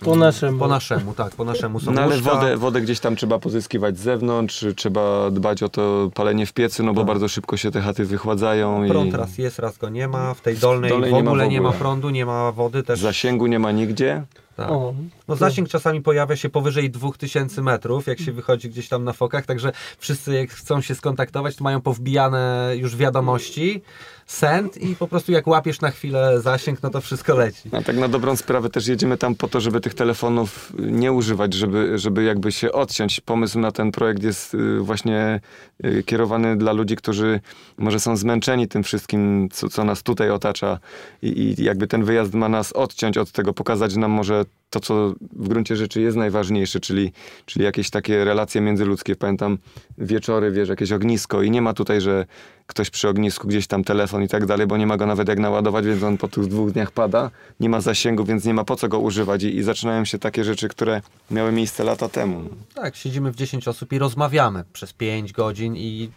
Po 0.00 0.16
naszemu. 0.16 0.58
po 0.58 0.68
naszemu, 0.68 1.14
tak, 1.14 1.34
po 1.34 1.44
naszemu 1.44 1.80
są 1.80 1.90
No 1.92 2.00
ale 2.02 2.16
wodę, 2.18 2.56
wodę 2.56 2.80
gdzieś 2.80 3.00
tam 3.00 3.16
trzeba 3.16 3.38
pozyskiwać 3.38 3.98
z 3.98 4.00
zewnątrz, 4.00 4.64
trzeba 4.76 5.30
dbać 5.30 5.62
o 5.62 5.68
to 5.68 6.10
palenie 6.14 6.46
w 6.46 6.52
piecy, 6.52 6.82
no 6.82 6.92
bo 6.94 7.00
Tak. 7.00 7.06
bardzo 7.08 7.28
szybko 7.28 7.56
się 7.56 7.70
te 7.70 7.80
chaty 7.80 8.04
wychładzają 8.04 8.88
Prąd 8.88 9.12
i 9.14 9.16
raz 9.16 9.38
jest, 9.38 9.58
raz 9.58 9.78
go 9.78 9.88
nie 9.88 10.08
ma. 10.08 10.34
W 10.34 10.40
tej 10.40 10.56
dolnej, 10.56 10.90
dolnej 10.90 11.10
w 11.10 11.14
nie 11.14 11.22
ma 11.22 11.30
ogóle 11.30 11.48
nie 11.48 11.60
ma 11.60 11.68
ogóle. 11.68 11.80
prądu, 11.80 12.10
nie 12.10 12.26
ma 12.26 12.52
wody 12.52 12.82
też. 12.82 13.00
zasięgu 13.00 13.46
nie 13.46 13.58
ma 13.58 13.72
nigdzie. 13.72 14.22
Tak. 14.56 14.70
O, 14.70 14.94
No 15.28 15.36
zasięg 15.36 15.68
czasami 15.68 16.00
pojawia 16.02 16.36
się 16.36 16.48
powyżej 16.48 16.90
2000 16.90 17.62
metrów, 17.62 18.06
jak 18.06 18.20
się 18.20 18.32
wychodzi 18.32 18.68
gdzieś 18.70 18.88
tam 18.88 19.04
na 19.04 19.12
fokach, 19.12 19.46
także 19.46 19.72
wszyscy 19.98 20.34
jak 20.34 20.50
chcą 20.50 20.80
się 20.80 20.94
skontaktować, 20.94 21.56
to 21.56 21.64
mają 21.64 21.80
powbijane 21.80 22.72
już 22.76 22.96
wiadomości, 22.96 23.82
send 24.28 24.76
i 24.76 24.96
po 24.96 25.08
prostu 25.08 25.32
jak 25.32 25.46
łapiesz 25.46 25.80
na 25.80 25.90
chwilę 25.90 26.40
zasięg, 26.40 26.82
no 26.82 26.90
to 26.90 27.00
wszystko 27.00 27.36
leci. 27.36 27.70
A 27.72 27.82
tak 27.82 27.96
na 27.96 28.08
dobrą 28.08 28.36
sprawę 28.36 28.70
też 28.70 28.86
jedziemy 28.86 29.18
tam 29.18 29.34
po 29.34 29.48
to, 29.48 29.60
żeby 29.60 29.80
tych 29.80 29.94
telefonów 29.94 30.72
nie 30.78 31.12
używać, 31.12 31.54
żeby, 31.54 31.98
żeby 31.98 32.24
jakby 32.24 32.52
się 32.52 32.72
odciąć. 32.72 33.20
Pomysł 33.20 33.58
na 33.58 33.72
ten 33.72 33.92
projekt 33.92 34.22
jest 34.22 34.54
y, 34.54 34.80
właśnie 34.80 35.40
y, 35.84 36.02
kierowany 36.02 36.56
dla 36.56 36.72
ludzi, 36.72 36.96
którzy 36.96 37.40
może 37.78 38.00
są 38.00 38.16
zmęczeni 38.16 38.68
tym 38.68 38.82
wszystkim, 38.82 39.48
co, 39.52 39.68
co 39.68 39.84
nas 39.84 40.02
tutaj 40.02 40.30
otacza 40.30 40.78
I, 41.22 41.54
i 41.60 41.64
jakby 41.64 41.86
ten 41.86 42.04
wyjazd 42.04 42.34
ma 42.34 42.48
nas 42.48 42.72
odciąć 42.72 43.18
od 43.18 43.32
tego, 43.32 43.54
pokazać 43.54 43.96
nam 43.96 44.10
może 44.10 44.44
to, 44.70 44.80
co 44.80 45.14
w 45.32 45.48
gruncie 45.48 45.76
rzeczy 45.76 46.00
jest 46.00 46.16
najważniejsze, 46.16 46.80
czyli, 46.80 47.12
czyli 47.46 47.64
jakieś 47.64 47.90
takie 47.90 48.24
relacje 48.24 48.60
międzyludzkie. 48.60 49.16
Pamiętam 49.16 49.58
wieczory, 49.98 50.50
wiesz, 50.50 50.68
jakieś 50.68 50.92
ognisko 50.92 51.42
i 51.42 51.50
nie 51.50 51.62
ma 51.62 51.74
tutaj, 51.74 52.00
że 52.00 52.26
ktoś 52.66 52.90
przy 52.90 53.08
ognisku 53.08 53.48
gdzieś 53.48 53.66
tam 53.66 53.84
telefon 53.84 54.22
i 54.22 54.28
tak 54.28 54.46
dalej, 54.46 54.66
bo 54.66 54.76
nie 54.76 54.86
ma 54.86 54.96
go 54.96 55.06
nawet 55.06 55.28
jak 55.28 55.38
naładować, 55.38 55.86
więc 55.86 56.02
on 56.02 56.18
po 56.18 56.28
tych 56.28 56.46
dwóch 56.46 56.72
dniach 56.72 56.90
pada. 56.90 57.30
Nie 57.60 57.68
ma 57.68 57.80
zasięgu, 57.80 58.24
więc 58.24 58.44
nie 58.44 58.54
ma 58.54 58.64
po 58.64 58.76
co 58.76 58.88
go 58.88 58.98
używać 58.98 59.42
i, 59.42 59.56
i 59.56 59.62
zaczynają 59.62 60.04
się 60.04 60.18
takie 60.18 60.44
rzeczy, 60.44 60.68
które 60.68 61.02
miały 61.30 61.52
miejsce 61.52 61.84
lata 61.84 62.08
temu. 62.08 62.48
Tak, 62.74 62.96
siedzimy 62.96 63.32
w 63.32 63.36
10 63.36 63.68
osób 63.68 63.92
i 63.92 63.98
rozmawiamy 63.98 64.64
przez 64.72 64.92
5 64.92 65.32
godzin 65.32 65.76
i, 65.76 66.10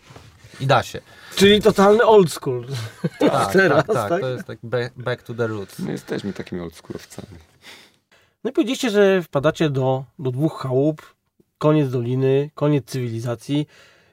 i 0.60 0.68
da 0.68 0.84
się. 0.84 1.02
czyli 1.36 1.62
totalny 1.62 2.04
old 2.04 2.32
school. 2.32 2.66
Tak, 3.20 3.54
teraz, 3.54 3.86
tak, 3.86 3.96
tak, 3.96 4.10
tak? 4.10 4.22
to 4.22 4.30
jest 4.30 4.48
tak 4.48 4.60
back, 4.64 4.94
back 4.98 5.24
to 5.24 5.34
the 5.34 5.48
roots. 5.48 5.80
My 5.80 5.92
jesteśmy 5.92 6.34
takimi 6.34 6.62
oldschoolowcami. 6.62 7.38
No 8.44 8.50
i 8.50 8.54
powiedzieliście, 8.54 8.90
że 8.90 9.22
wpadacie 9.22 9.70
do, 9.70 10.04
do 10.20 10.32
dwóch 10.32 10.60
chałup, 10.62 11.02
koniec 11.58 11.90
doliny, 11.90 12.50
koniec 12.56 12.86
cywilizacji. 12.86 13.68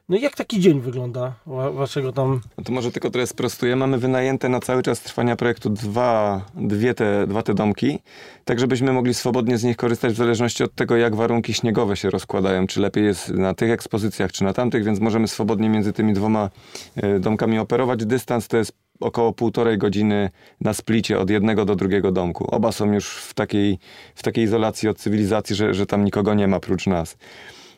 No 0.09 0.17
i 0.17 0.21
jak 0.21 0.37
taki 0.37 0.61
dzień 0.61 0.81
wygląda 0.81 1.35
wa- 1.47 1.71
waszego 1.71 2.13
tam... 2.13 2.41
No 2.59 2.65
to 2.65 2.73
może 2.73 2.93
tylko 2.93 3.11
trochę 3.11 3.27
sprostuję. 3.27 3.77
Mamy 3.77 3.99
wynajęte 3.99 4.49
na 4.49 4.61
cały 4.61 4.83
czas 4.83 5.01
trwania 5.01 5.37
projektu 5.37 5.71
dwa, 5.71 6.45
dwie 6.55 6.95
te, 6.95 7.27
dwa 7.27 7.43
te 7.43 7.55
domki, 7.55 7.99
tak 8.45 8.61
żebyśmy 8.61 8.93
mogli 8.93 9.15
swobodnie 9.15 9.59
z 9.59 9.65
nich 9.65 9.77
korzystać 9.77 10.13
w 10.13 10.17
zależności 10.17 10.65
od 10.65 10.75
tego, 10.75 10.97
jak 10.97 11.17
warunki 11.17 11.55
śniegowe 11.55 11.97
się 11.97 12.11
rozkładają. 12.11 12.67
Czy 12.67 12.81
lepiej 12.81 13.05
jest 13.05 13.29
na 13.29 13.55
tych 13.55 13.71
ekspozycjach, 13.71 14.33
czy 14.33 14.45
na 14.45 14.53
tamtych, 14.53 14.85
więc 14.85 15.01
możemy 15.01 15.29
swobodnie 15.29 15.69
między 15.69 15.93
tymi 15.93 16.13
dwoma 16.13 16.51
e, 16.97 17.21
domkami 17.21 17.59
operować. 17.59 18.07
Dystans 18.07 18.49
to 18.49 18.57
jest 18.57 18.73
około 19.01 19.33
półtorej 19.33 19.79
godziny 19.79 20.31
na 20.61 20.75
splicie 20.75 21.19
od 21.19 21.31
jednego 21.31 21.65
do 21.65 21.77
drugiego 21.77 22.13
domku. 22.13 22.55
Oba 22.55 22.73
są 22.73 22.93
już 22.93 23.09
w 23.09 23.35
takiej, 23.35 23.79
w 24.15 24.23
takiej 24.23 24.45
izolacji 24.45 24.89
od 24.89 24.99
cywilizacji, 24.99 25.57
że, 25.57 25.75
że 25.75 25.87
tam 25.87 26.05
nikogo 26.05 26.35
nie 26.35 26.49
ma 26.49 26.61
prócz 26.61 26.87
nas. 26.87 27.17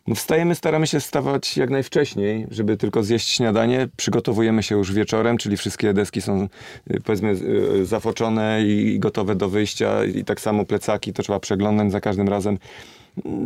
No 0.06 0.14
wstajemy, 0.14 0.54
staramy 0.54 0.86
się 0.86 1.00
wstawać 1.00 1.56
jak 1.56 1.70
najwcześniej, 1.70 2.46
żeby 2.50 2.76
tylko 2.76 3.02
zjeść 3.02 3.28
śniadanie. 3.28 3.88
Przygotowujemy 3.96 4.62
się 4.62 4.76
już 4.76 4.92
wieczorem, 4.92 5.38
czyli 5.38 5.56
wszystkie 5.56 5.92
deski 5.92 6.20
są 6.20 6.48
y, 6.90 7.00
powiedzmy 7.00 7.30
y, 7.30 7.86
zafoczone 7.86 8.62
i 8.62 8.98
gotowe 8.98 9.34
do 9.34 9.48
wyjścia. 9.48 10.04
I 10.04 10.24
tak 10.24 10.40
samo 10.40 10.64
plecaki 10.64 11.12
to 11.12 11.22
trzeba 11.22 11.40
przeglądać 11.40 11.92
za 11.92 12.00
każdym 12.00 12.28
razem. 12.28 12.58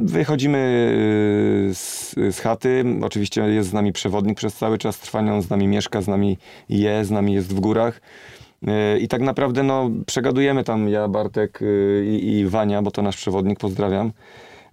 Wychodzimy 0.04 0.58
y, 1.70 1.74
z, 1.74 2.14
z 2.30 2.40
chaty. 2.40 2.84
Oczywiście 3.02 3.40
jest 3.40 3.68
z 3.68 3.72
nami 3.72 3.92
przewodnik 3.92 4.36
przez 4.36 4.54
cały 4.54 4.78
czas 4.78 4.98
trwania. 4.98 5.34
On 5.34 5.42
z 5.42 5.50
nami 5.50 5.68
mieszka, 5.68 6.02
z 6.02 6.08
nami 6.08 6.38
je, 6.68 7.04
z 7.04 7.10
nami 7.10 7.34
jest 7.34 7.54
w 7.54 7.60
górach. 7.60 8.00
Y, 8.62 8.98
I 8.98 9.08
tak 9.08 9.20
naprawdę 9.20 9.62
no, 9.62 9.90
przegadujemy 10.06 10.64
tam 10.64 10.88
ja, 10.88 11.08
Bartek 11.08 11.62
y, 11.62 12.04
i, 12.06 12.38
i 12.38 12.46
Wania, 12.46 12.82
bo 12.82 12.90
to 12.90 13.02
nasz 13.02 13.16
przewodnik, 13.16 13.58
pozdrawiam. 13.58 14.12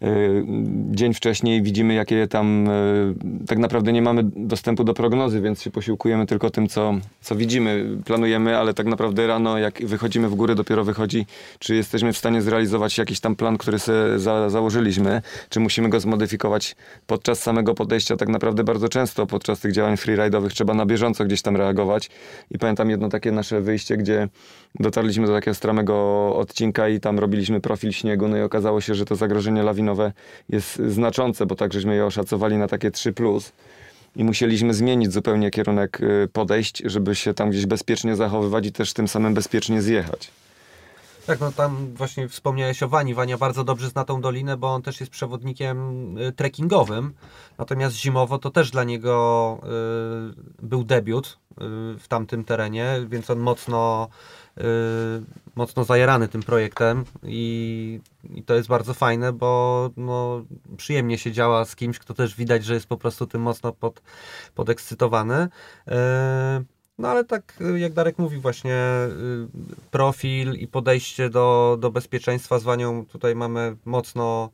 Y, 0.04 0.46
Dzień 0.92 1.14
wcześniej 1.14 1.62
widzimy, 1.62 1.94
jakie 1.94 2.28
tam 2.28 2.68
y, 2.70 3.14
tak 3.48 3.58
naprawdę 3.58 3.94
nie 3.94 4.02
mamy 4.02 4.24
dostępu 4.24 4.84
do 4.84 4.94
prognozy, 4.94 5.42
więc 5.42 5.62
się 5.62 5.72
posiłkujemy 5.72 6.26
tylko 6.26 6.50
tym, 6.50 6.68
co, 6.68 6.94
co 7.22 7.36
widzimy, 7.36 7.98
planujemy, 8.06 8.58
ale 8.58 8.74
tak 8.74 8.86
naprawdę 8.86 9.28
rano, 9.28 9.58
jak 9.58 9.86
wychodzimy 9.86 10.30
w 10.30 10.36
górę, 10.36 10.56
dopiero 10.56 10.84
wychodzi, 10.84 11.26
czy 11.60 11.76
jesteśmy 11.76 12.14
w 12.14 12.18
stanie 12.18 12.42
zrealizować 12.42 12.98
jakiś 12.98 13.20
tam 13.20 13.36
plan, 13.36 13.58
który 13.58 13.80
sobie 13.80 14.20
za, 14.20 14.50
założyliśmy, 14.50 15.22
czy 15.50 15.60
musimy 15.60 15.90
go 15.90 16.00
zmodyfikować 16.00 16.76
podczas 17.08 17.42
samego 17.42 17.74
podejścia. 17.74 18.18
Tak 18.18 18.30
naprawdę 18.30 18.64
bardzo 18.64 18.90
często 18.90 19.26
podczas 19.28 19.60
tych 19.60 19.72
działań 19.72 19.96
freeride'owych 19.96 20.50
trzeba 20.50 20.74
na 20.74 20.86
bieżąco 20.86 21.26
gdzieś 21.26 21.42
tam 21.42 21.56
reagować. 21.56 22.10
I 22.52 22.60
pamiętam 22.60 22.90
jedno 22.90 23.10
takie 23.10 23.32
nasze 23.32 23.62
wyjście, 23.62 23.98
gdzie 23.98 24.28
dotarliśmy 24.80 25.28
do 25.28 25.34
takiego 25.34 25.56
stromego 25.56 25.96
odcinka 26.36 26.90
i 26.90 27.00
tam 27.00 27.20
robiliśmy 27.20 27.62
profil 27.62 27.92
śniegu, 27.92 28.28
no 28.28 28.38
i 28.38 28.42
okazało 28.42 28.82
się, 28.82 28.96
że 28.96 29.06
to 29.06 29.16
zagrożenie 29.16 29.64
lawinowe 29.64 29.91
jest 30.50 30.76
znaczące, 30.76 31.46
bo 31.46 31.56
tak 31.56 31.74
żeśmy 31.74 31.96
je 31.96 32.06
oszacowali 32.06 32.58
na 32.58 32.68
takie 32.68 32.92
3+. 32.92 33.14
Plus. 33.14 33.52
I 34.16 34.24
musieliśmy 34.24 34.74
zmienić 34.74 35.14
zupełnie 35.14 35.52
kierunek 35.52 36.02
y, 36.02 36.28
podejść, 36.34 36.82
żeby 36.86 37.16
się 37.16 37.34
tam 37.34 37.50
gdzieś 37.50 37.66
bezpiecznie 37.66 38.16
zachowywać 38.16 38.66
i 38.66 38.72
też 38.72 38.94
tym 38.94 39.08
samym 39.08 39.34
bezpiecznie 39.34 39.82
zjechać. 39.82 40.32
Tak, 41.26 41.40
no 41.40 41.52
tam 41.52 41.94
właśnie 41.94 42.30
wspomniałeś 42.30 42.84
o 42.84 42.88
Wani. 42.88 43.14
Wania 43.14 43.38
bardzo 43.38 43.64
dobrze 43.64 43.90
zna 43.90 44.04
tą 44.04 44.22
dolinę, 44.22 44.58
bo 44.58 44.74
on 44.74 44.82
też 44.82 45.00
jest 45.00 45.12
przewodnikiem 45.12 46.18
y, 46.18 46.32
trekkingowym. 46.32 47.14
Natomiast 47.58 47.96
zimowo 47.96 48.38
to 48.38 48.52
też 48.52 48.72
dla 48.72 48.84
niego 48.84 49.58
y, 50.62 50.66
był 50.66 50.84
debiut 50.84 51.28
y, 51.28 51.56
w 52.00 52.06
tamtym 52.08 52.44
terenie, 52.44 53.06
więc 53.10 53.30
on 53.30 53.40
mocno, 53.40 54.08
y, 54.58 54.62
mocno 55.56 55.84
zajarany 55.84 56.28
tym 56.28 56.44
projektem 56.44 57.06
i, 57.24 58.00
i 58.30 58.44
to 58.44 58.56
jest 58.56 58.70
bardzo 58.70 58.94
fajne, 58.94 59.34
bo 59.34 59.90
no, 59.98 60.46
przyjemnie 60.78 61.18
się 61.18 61.32
działa 61.32 61.66
z 61.66 61.76
kimś, 61.76 62.00
kto 62.00 62.14
też 62.14 62.36
widać, 62.36 62.66
że 62.66 62.74
jest 62.74 62.88
po 62.88 62.98
prostu 62.98 63.28
tym 63.28 63.42
mocno 63.42 63.72
pod, 63.74 64.02
podekscytowany. 64.56 65.48
Y, 65.88 65.92
no 67.02 67.08
ale 67.08 67.24
tak 67.24 67.54
y, 67.62 67.80
jak 67.80 67.94
Darek 67.94 68.18
mówi 68.18 68.38
właśnie 68.38 68.76
y, 68.76 69.48
profil 69.92 70.54
i 70.54 70.68
podejście 70.68 71.30
do, 71.30 71.78
do 71.80 71.92
bezpieczeństwa 71.92 72.60
z 72.60 72.64
Wanią. 72.64 73.06
Tutaj 73.06 73.36
mamy 73.36 73.76
mocno, 73.86 74.50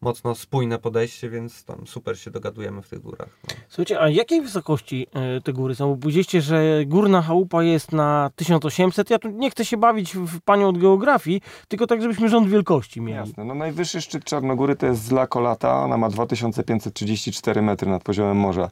mocno 0.00 0.34
spójne 0.34 0.78
podejście, 0.78 1.30
więc 1.30 1.64
tam 1.64 1.86
super 1.86 2.18
się 2.18 2.30
dogadujemy 2.30 2.82
w 2.82 2.88
tych 2.88 3.00
górach. 3.00 3.28
No. 3.48 3.54
Słuchajcie, 3.68 4.00
a 4.00 4.08
jakiej 4.08 4.42
wysokości 4.42 5.06
e, 5.14 5.40
te 5.40 5.52
góry 5.52 5.74
są? 5.74 5.94
Bo 5.94 6.08
Powiedzieliście, 6.08 6.40
że 6.40 6.84
górna 6.86 7.22
chałupa 7.22 7.62
jest 7.62 7.92
na 7.92 8.30
1800. 8.36 9.10
Ja 9.10 9.18
tu 9.18 9.28
nie 9.28 9.50
chcę 9.50 9.64
się 9.64 9.76
bawić 9.76 10.16
w 10.16 10.40
panią 10.40 10.68
od 10.68 10.78
geografii, 10.78 11.40
tylko 11.68 11.86
tak, 11.86 12.02
żebyśmy 12.02 12.28
rząd 12.28 12.48
wielkości 12.48 13.00
mieli. 13.00 13.18
Jasne. 13.18 13.44
No 13.44 13.54
najwyższy 13.54 14.00
szczyt 14.00 14.24
Czarnogóry 14.24 14.76
to 14.76 14.86
jest 14.86 15.04
Zla 15.04 15.26
Kolata. 15.26 15.84
Ona 15.84 15.96
ma 15.96 16.08
2534 16.08 17.62
metry 17.62 17.90
nad 17.90 18.02
poziomem 18.02 18.36
morza. 18.36 18.70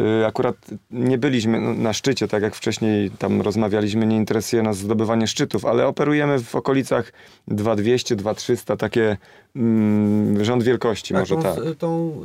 Yy, 0.00 0.26
akurat 0.26 0.56
nie 0.90 1.18
byliśmy 1.18 1.60
na 1.74 1.92
szczycie, 1.92 2.28
tak 2.28 2.42
jak 2.42 2.54
wcześniej 2.54 3.10
tam 3.10 3.40
rozmawialiśmy, 3.40 4.06
nie 4.06 4.16
interesuje 4.16 4.62
nas 4.62 4.76
zdobywanie 4.76 5.26
szczytów, 5.26 5.64
ale 5.64 5.86
operujemy 5.86 6.38
w 6.38 6.54
okolicach 6.54 7.12
2200, 7.48 8.16
2300, 8.16 8.76
takie 8.76 9.16
mm, 9.56 10.44
rząd 10.44 10.61
wielkości 10.62 11.14
może 11.14 11.36
tą, 11.36 11.42
tak. 11.42 11.54
tą 11.78 12.20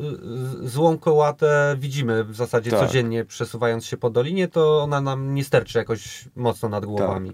złą 0.63 0.97
kołatę 0.97 1.75
widzimy 1.79 2.23
w 2.23 2.35
zasadzie 2.35 2.71
Tak. 2.71 2.79
codziennie 2.79 3.25
przesuwając 3.25 3.85
się 3.85 3.97
po 3.97 4.09
dolinie, 4.09 4.47
to 4.47 4.83
ona 4.83 5.01
nam 5.01 5.35
nie 5.35 5.43
sterczy 5.43 5.77
jakoś 5.77 6.25
mocno 6.35 6.69
nad 6.69 6.85
głowami. 6.85 7.33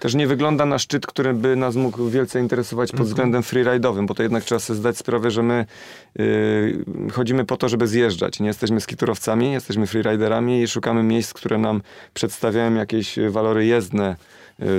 Też 0.00 0.14
nie 0.14 0.26
wygląda 0.26 0.66
na 0.66 0.78
szczyt, 0.78 1.06
który 1.06 1.34
by 1.34 1.56
nas 1.56 1.76
mógł 1.76 2.08
wielce 2.08 2.40
interesować 2.40 2.92
pod 2.92 3.06
względem 3.06 3.42
freeride'owym, 3.42 4.06
bo 4.06 4.14
to 4.14 4.22
jednak 4.22 4.44
trzeba 4.44 4.58
sobie 4.58 4.78
zdać 4.78 4.96
sprawę, 4.96 5.30
że 5.30 5.42
my 5.42 5.66
yy, 6.18 6.84
chodzimy 7.12 7.44
po 7.44 7.56
to, 7.56 7.68
żeby 7.68 7.86
zjeżdżać. 7.86 8.40
Nie 8.40 8.46
jesteśmy 8.46 8.80
skiturowcami, 8.80 9.52
jesteśmy 9.52 9.86
freeriderami 9.86 10.62
i 10.62 10.68
szukamy 10.68 11.02
miejsc, 11.02 11.32
które 11.32 11.58
nam 11.58 11.82
przedstawiają 12.14 12.74
jakieś 12.74 13.18
walory 13.30 13.66
jezdne, 13.66 14.16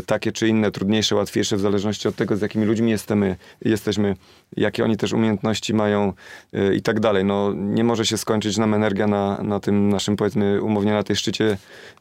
takie 0.05 0.31
czy 0.31 0.47
inne, 0.47 0.71
trudniejsze, 0.71 1.15
łatwiejsze, 1.15 1.57
w 1.57 1.59
zależności 1.59 2.07
od 2.07 2.15
tego, 2.15 2.37
z 2.37 2.41
jakimi 2.41 2.65
ludźmi 2.65 2.91
jesteśmy, 2.91 3.35
jesteśmy 3.61 4.15
jakie 4.57 4.83
oni 4.83 4.97
też 4.97 5.13
umiejętności 5.13 5.73
mają 5.73 6.13
yy, 6.51 6.75
i 6.75 6.81
tak 6.81 6.99
dalej. 6.99 7.25
No, 7.25 7.53
nie 7.55 7.83
może 7.83 8.05
się 8.05 8.17
skończyć 8.17 8.57
nam 8.57 8.73
energia 8.73 9.07
na, 9.07 9.43
na 9.43 9.59
tym 9.59 9.89
naszym, 9.89 10.15
powiedzmy, 10.15 10.61
umownie 10.61 10.91
na 10.91 11.03
tej 11.03 11.15
szczycie, 11.15 11.57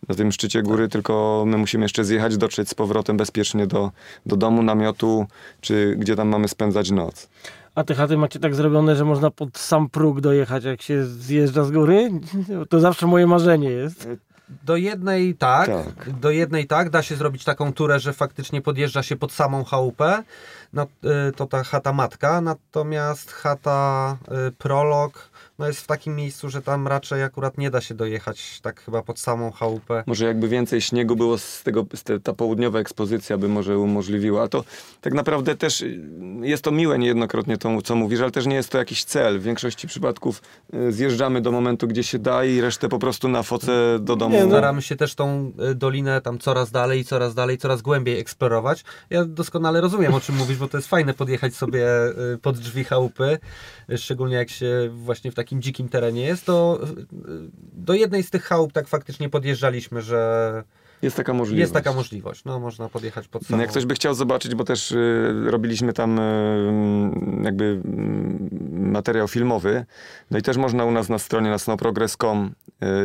na 0.08 0.14
tym 0.14 0.32
szczycie 0.32 0.62
góry, 0.62 0.88
tylko 0.88 1.44
my 1.46 1.58
musimy 1.58 1.84
jeszcze 1.84 2.04
zjechać, 2.04 2.36
dotrzeć 2.36 2.68
z 2.68 2.74
powrotem 2.74 3.16
bezpiecznie 3.16 3.66
do, 3.66 3.90
do 4.26 4.36
domu, 4.36 4.62
namiotu, 4.62 5.26
czy 5.60 5.96
gdzie 5.98 6.16
tam 6.16 6.28
mamy 6.28 6.48
spędzać 6.48 6.90
noc. 6.90 7.28
A 7.74 7.84
te 7.84 7.94
chaty 7.94 8.16
macie 8.16 8.40
tak 8.40 8.54
zrobione, 8.54 8.96
że 8.96 9.04
można 9.04 9.30
pod 9.30 9.58
sam 9.58 9.88
próg 9.88 10.20
dojechać, 10.20 10.64
jak 10.64 10.82
się 10.82 11.04
zjeżdża 11.04 11.64
z 11.64 11.70
góry? 11.70 12.10
To 12.68 12.80
zawsze 12.80 13.06
moje 13.06 13.26
marzenie 13.26 13.70
jest. 13.70 14.08
Do 14.64 14.76
jednej 14.76 15.34
tak, 15.34 15.66
Tak. 15.66 16.10
do 16.20 16.30
jednej 16.30 16.66
tak, 16.66 16.90
da 16.90 17.02
się 17.02 17.16
zrobić 17.16 17.44
taką 17.44 17.72
turę, 17.72 18.00
że 18.00 18.12
faktycznie 18.12 18.62
podjeżdża 18.62 19.02
się 19.02 19.16
pod 19.16 19.32
samą 19.32 19.64
chałupę, 19.64 20.22
no, 20.72 20.86
y, 21.28 21.32
to 21.32 21.46
ta 21.46 21.64
chata 21.64 21.92
matka, 21.92 22.40
natomiast 22.40 23.32
chata 23.32 24.16
y, 24.48 24.52
prolog 24.52 25.30
no 25.60 25.66
jest 25.66 25.80
w 25.80 25.86
takim 25.86 26.16
miejscu, 26.16 26.50
że 26.50 26.62
tam 26.62 26.88
raczej 26.88 27.22
akurat 27.22 27.58
nie 27.58 27.70
da 27.70 27.80
się 27.80 27.94
dojechać 27.94 28.60
tak 28.60 28.80
chyba 28.80 29.02
pod 29.02 29.18
samą 29.18 29.50
chałupę. 29.50 30.04
Może 30.06 30.26
jakby 30.26 30.48
więcej 30.48 30.80
śniegu 30.80 31.16
było 31.16 31.38
z 31.38 31.62
tego, 31.62 31.86
z 31.94 32.02
te, 32.02 32.20
ta 32.20 32.32
południowa 32.32 32.78
ekspozycja 32.78 33.38
by 33.38 33.48
może 33.48 33.78
umożliwiła, 33.78 34.40
ale 34.40 34.48
to 34.48 34.64
tak 35.00 35.14
naprawdę 35.14 35.56
też 35.56 35.80
y, 35.80 36.00
jest 36.40 36.64
to 36.64 36.70
miłe 36.70 36.98
niejednokrotnie 36.98 37.58
to, 37.58 37.82
co 37.82 37.94
mówisz, 37.94 38.20
ale 38.20 38.30
też 38.30 38.46
nie 38.46 38.56
jest 38.56 38.70
to 38.70 38.78
jakiś 38.78 39.04
cel. 39.04 39.40
W 39.40 39.42
większości 39.42 39.86
przypadków 39.86 40.42
y, 40.74 40.92
zjeżdżamy 40.92 41.40
do 41.40 41.52
momentu, 41.52 41.88
gdzie 41.88 42.02
się 42.02 42.18
da 42.18 42.44
i 42.44 42.60
resztę 42.60 42.88
po 42.88 42.98
prostu 42.98 43.28
na 43.28 43.42
foce 43.42 43.98
do 44.00 44.16
domu. 44.16 44.36
Nie. 44.36 44.46
Staramy 44.46 44.82
się 44.82 44.96
też 44.96 45.14
tą 45.14 45.52
y, 45.70 45.74
dolinę 45.74 46.20
tam 46.20 46.38
coraz 46.38 46.70
dalej, 46.70 47.04
coraz 47.04 47.34
dalej, 47.34 47.58
coraz 47.58 47.82
głębiej 47.82 48.18
eksplorować. 48.18 48.84
Ja 49.10 49.24
doskonale 49.24 49.80
rozumiem, 49.80 50.14
o 50.14 50.20
czym 50.20 50.36
mówisz, 50.36 50.58
bo 50.58 50.68
to 50.68 50.78
jest 50.78 50.88
fajne 50.88 51.14
podjechać 51.14 51.54
sobie 51.54 51.86
pod 52.42 52.58
drzwi 52.58 52.84
chałupy, 52.84 53.38
szczególnie 53.96 54.36
jak 54.36 54.50
się 54.50 54.90
właśnie 54.92 55.30
w 55.30 55.34
takim 55.34 55.49
dzikim 55.58 55.88
terenie 55.88 56.22
jest, 56.22 56.46
to 56.46 56.80
y, 56.98 57.06
do 57.72 57.94
jednej 57.94 58.22
z 58.22 58.30
tych 58.30 58.42
chałup 58.44 58.72
tak 58.72 58.88
faktycznie 58.88 59.28
podjeżdżaliśmy, 59.28 60.02
że 60.02 60.64
Jest 61.02 61.16
taka 61.16 61.34
możliwość. 61.34 61.60
jest 61.60 61.72
taka 61.72 61.92
możliwość. 61.92 62.44
No, 62.44 62.60
można 62.60 62.88
podjechać 62.88 63.28
pod 63.28 63.42
No, 63.42 63.48
samą... 63.48 63.60
jak 63.60 63.70
ktoś 63.70 63.86
by 63.86 63.94
chciał 63.94 64.14
zobaczyć, 64.14 64.54
bo 64.54 64.64
też 64.64 64.92
y, 64.92 65.34
robiliśmy 65.46 65.92
tam 65.92 66.18
y, 66.18 67.42
jakby 67.44 67.64
y, 67.64 67.80
materiał 68.80 69.28
filmowy, 69.28 69.84
no 70.30 70.38
i 70.38 70.42
też 70.42 70.56
można 70.56 70.84
u 70.84 70.90
nas 70.90 71.08
na 71.08 71.18
stronie 71.18 71.50
na 71.50 71.58
snowprogress.com 71.58 72.54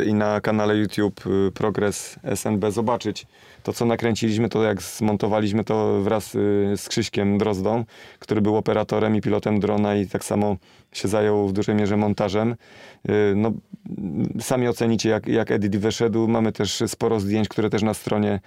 y, 0.01 0.05
i 0.05 0.13
na 0.13 0.41
kanale 0.41 0.77
YouTube 0.77 1.27
y, 1.27 1.51
Progress 1.51 2.15
SNB 2.35 2.71
zobaczyć 2.71 3.27
to, 3.63 3.73
co 3.73 3.85
nakręciliśmy, 3.85 4.49
to 4.49 4.63
jak 4.63 4.81
zmontowaliśmy 4.81 5.63
to 5.63 6.01
wraz 6.01 6.31
z 6.75 6.89
Krzyśkiem 6.89 7.37
Drozdą, 7.37 7.85
który 8.19 8.41
był 8.41 8.55
operatorem 8.57 9.15
i 9.15 9.21
pilotem 9.21 9.59
drona 9.59 9.95
i 9.95 10.07
tak 10.07 10.23
samo 10.25 10.57
się 10.97 11.07
zajął 11.07 11.47
w 11.47 11.53
dużej 11.53 11.75
mierze 11.75 11.97
montażem. 11.97 12.55
No, 13.35 13.51
sami 14.39 14.67
ocenicie, 14.67 15.09
jak, 15.09 15.27
jak 15.27 15.51
edit 15.51 15.77
wyszedł. 15.77 16.27
Mamy 16.27 16.51
też 16.51 16.83
sporo 16.87 17.19
zdjęć, 17.19 17.47
które 17.47 17.69
też 17.69 17.83
na 17.83 17.93
stronie 17.93 18.39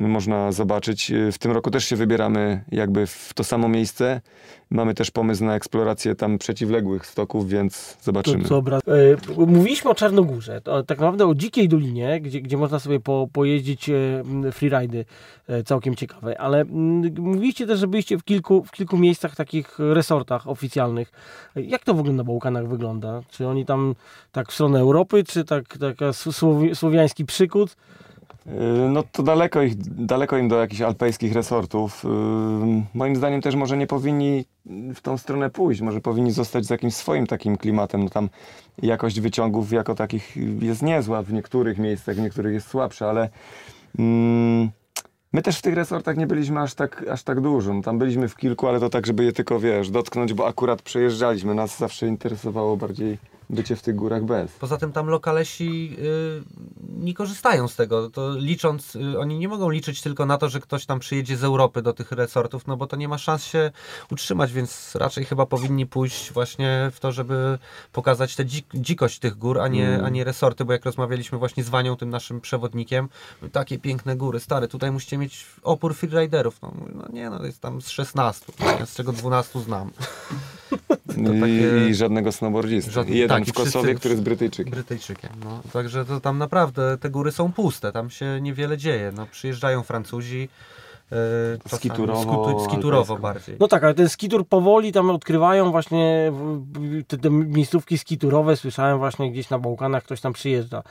można 0.00 0.52
zobaczyć. 0.52 1.12
W 1.32 1.38
tym 1.38 1.52
roku 1.52 1.70
też 1.70 1.84
się 1.84 1.96
wybieramy 1.96 2.64
jakby 2.72 3.06
w 3.06 3.30
to 3.34 3.44
samo 3.44 3.68
miejsce. 3.68 4.20
Mamy 4.70 4.94
też 4.94 5.10
pomysł 5.10 5.44
na 5.44 5.54
eksplorację 5.54 6.14
tam 6.14 6.38
przeciwległych 6.38 7.06
stoków, 7.06 7.48
więc 7.48 7.96
zobaczymy. 8.02 8.44
To, 8.44 8.62
to 8.62 8.76
e, 8.76 9.46
mówiliśmy 9.46 9.90
o 9.90 9.94
Czarnogórze, 9.94 10.60
to, 10.60 10.82
tak 10.82 10.98
naprawdę 10.98 11.26
o 11.26 11.34
Dzikiej 11.34 11.68
Dolinie, 11.68 12.20
gdzie, 12.20 12.40
gdzie 12.40 12.56
można 12.56 12.78
sobie 12.78 13.00
po, 13.00 13.28
pojeździć 13.32 13.88
e, 13.88 14.22
freeridy 14.52 15.04
e, 15.48 15.62
całkiem 15.62 15.94
ciekawe, 15.94 16.40
ale 16.40 16.64
mówiliście 17.18 17.66
też, 17.66 17.80
że 17.80 17.86
byliście 17.88 18.18
w 18.18 18.24
kilku, 18.24 18.64
w 18.64 18.70
kilku 18.70 18.96
miejscach, 18.96 19.36
takich 19.36 19.78
resortach 19.78 20.48
oficjalnych. 20.48 21.12
Jak 21.56 21.84
to 21.84 21.94
w 21.94 21.98
ogóle 21.98 22.14
na 22.14 22.24
Bałkanach 22.24 22.68
wygląda? 22.68 23.20
Czy 23.30 23.46
oni 23.46 23.66
tam 23.66 23.94
tak 24.32 24.48
w 24.48 24.54
stronę 24.54 24.80
Europy, 24.80 25.24
czy 25.24 25.44
tak 25.44 25.78
taka 25.78 26.12
słowi, 26.12 26.74
słowiański 26.74 27.24
przykód? 27.24 27.76
Yy, 28.46 28.88
no 28.88 29.02
to 29.12 29.22
daleko, 29.22 29.62
ich, 29.62 29.76
daleko 30.06 30.38
im 30.38 30.48
do 30.48 30.56
jakichś 30.56 30.80
alpejskich 30.80 31.32
resortów. 31.32 32.04
Yy, 32.04 32.10
moim 32.94 33.16
zdaniem 33.16 33.40
też 33.40 33.54
może 33.54 33.76
nie 33.76 33.86
powinni 33.86 34.44
w 34.94 35.00
tą 35.00 35.18
stronę 35.18 35.50
pójść, 35.50 35.80
może 35.80 36.00
powinni 36.00 36.32
zostać 36.32 36.66
z 36.66 36.70
jakimś 36.70 36.94
swoim 36.94 37.26
takim 37.26 37.56
klimatem. 37.56 38.04
No 38.04 38.10
tam 38.10 38.28
jakość 38.82 39.20
wyciągów 39.20 39.72
jako 39.72 39.94
takich 39.94 40.36
jest 40.60 40.82
niezła 40.82 41.22
w 41.22 41.32
niektórych 41.32 41.78
miejscach, 41.78 42.16
w 42.16 42.20
niektórych 42.20 42.54
jest 42.54 42.68
słabsza, 42.68 43.08
ale 43.08 43.28
mm, 43.98 44.70
my 45.32 45.42
też 45.42 45.58
w 45.58 45.62
tych 45.62 45.74
resortach 45.74 46.16
nie 46.16 46.26
byliśmy 46.26 46.60
aż 46.60 46.74
tak, 46.74 47.04
aż 47.10 47.22
tak 47.22 47.40
dużo. 47.40 47.74
No 47.74 47.82
tam 47.82 47.98
byliśmy 47.98 48.28
w 48.28 48.36
kilku, 48.36 48.68
ale 48.68 48.80
to 48.80 48.90
tak, 48.90 49.06
żeby 49.06 49.24
je 49.24 49.32
tylko, 49.32 49.60
wiesz, 49.60 49.90
dotknąć, 49.90 50.34
bo 50.34 50.46
akurat 50.46 50.82
przejeżdżaliśmy. 50.82 51.54
Nas 51.54 51.78
zawsze 51.78 52.08
interesowało 52.08 52.76
bardziej 52.76 53.18
bycie 53.50 53.76
w 53.76 53.82
tych 53.82 53.94
górach 53.94 54.24
bez. 54.24 54.52
Poza 54.52 54.76
tym 54.76 54.92
tam 54.92 55.06
lokalesi 55.06 55.96
y, 55.98 56.73
nie 56.98 57.14
korzystają 57.14 57.68
z 57.68 57.76
tego. 57.76 58.10
To 58.10 58.36
licząc, 58.36 58.96
y, 58.96 59.18
oni 59.18 59.38
nie 59.38 59.48
mogą 59.48 59.70
liczyć 59.70 60.00
tylko 60.00 60.26
na 60.26 60.38
to, 60.38 60.48
że 60.48 60.60
ktoś 60.60 60.86
tam 60.86 60.98
przyjedzie 60.98 61.36
z 61.36 61.44
Europy 61.44 61.82
do 61.82 61.92
tych 61.92 62.12
resortów, 62.12 62.66
no 62.66 62.76
bo 62.76 62.86
to 62.86 62.96
nie 62.96 63.08
ma 63.08 63.18
szans 63.18 63.44
się 63.44 63.70
utrzymać, 64.10 64.52
więc 64.52 64.94
raczej 64.94 65.24
chyba 65.24 65.46
powinni 65.46 65.86
pójść 65.86 66.32
właśnie 66.32 66.90
w 66.92 67.00
to, 67.00 67.12
żeby 67.12 67.58
pokazać 67.92 68.36
tę 68.36 68.44
dzik 68.44 68.66
dzikość 68.74 69.18
tych 69.18 69.38
gór, 69.38 69.60
a 69.60 69.68
nie, 69.68 69.88
mm. 69.88 70.04
a 70.04 70.08
nie 70.08 70.24
resorty, 70.24 70.64
bo 70.64 70.72
jak 70.72 70.84
rozmawialiśmy 70.84 71.38
właśnie 71.38 71.64
z 71.64 71.68
Wanią, 71.68 71.96
tym 71.96 72.10
naszym 72.10 72.40
przewodnikiem, 72.40 73.08
takie 73.52 73.78
piękne 73.78 74.16
góry, 74.16 74.40
stare, 74.40 74.68
tutaj 74.68 74.92
musicie 74.92 75.18
mieć 75.18 75.46
opór 75.62 75.94
freeriderów. 75.94 76.62
No, 76.62 76.72
no 76.94 77.08
nie, 77.12 77.30
no 77.30 77.44
jest 77.44 77.60
tam 77.60 77.82
z 77.82 77.88
16, 77.88 78.52
z 78.84 78.94
czego 78.94 79.12
12 79.12 79.60
znam. 79.60 79.90
Takie... 81.40 81.88
I 81.88 81.94
żadnego 81.94 82.32
snowboardzisty. 82.32 82.90
Żadne, 82.90 83.14
Jeden 83.14 83.44
tak, 83.44 83.48
w 83.48 83.52
Kosowie, 83.52 83.70
wszyscy, 83.70 83.94
który 83.94 84.14
jest 84.14 84.24
Brytyjczykiem. 84.24 84.70
Brytyjczykiem, 84.70 85.30
no. 85.44 85.62
Także 85.72 86.04
to 86.04 86.20
tam 86.20 86.38
naprawdę 86.38 86.83
te 87.00 87.10
góry 87.10 87.32
są 87.32 87.52
puste, 87.52 87.92
tam 87.92 88.10
się 88.10 88.40
niewiele 88.40 88.78
dzieje. 88.78 89.12
No, 89.16 89.26
przyjeżdżają 89.26 89.82
Francuzi, 89.82 90.48
Yy, 91.10 91.78
skiturowo, 91.78 92.64
skiturowo 92.64 93.16
bardziej. 93.18 93.56
No 93.60 93.68
tak, 93.68 93.84
ale 93.84 93.94
ten 93.94 94.08
skitur 94.08 94.48
powoli 94.48 94.92
tam 94.92 95.10
odkrywają 95.10 95.70
właśnie 95.70 96.32
te, 97.08 97.18
te 97.18 97.30
miejscówki 97.30 97.98
skiturowe. 97.98 98.56
Słyszałem 98.56 98.98
właśnie 98.98 99.32
gdzieś 99.32 99.50
na 99.50 99.58
Bałkanach 99.58 100.02
ktoś 100.02 100.20
tam 100.20 100.32
przyjeżdża. 100.32 100.82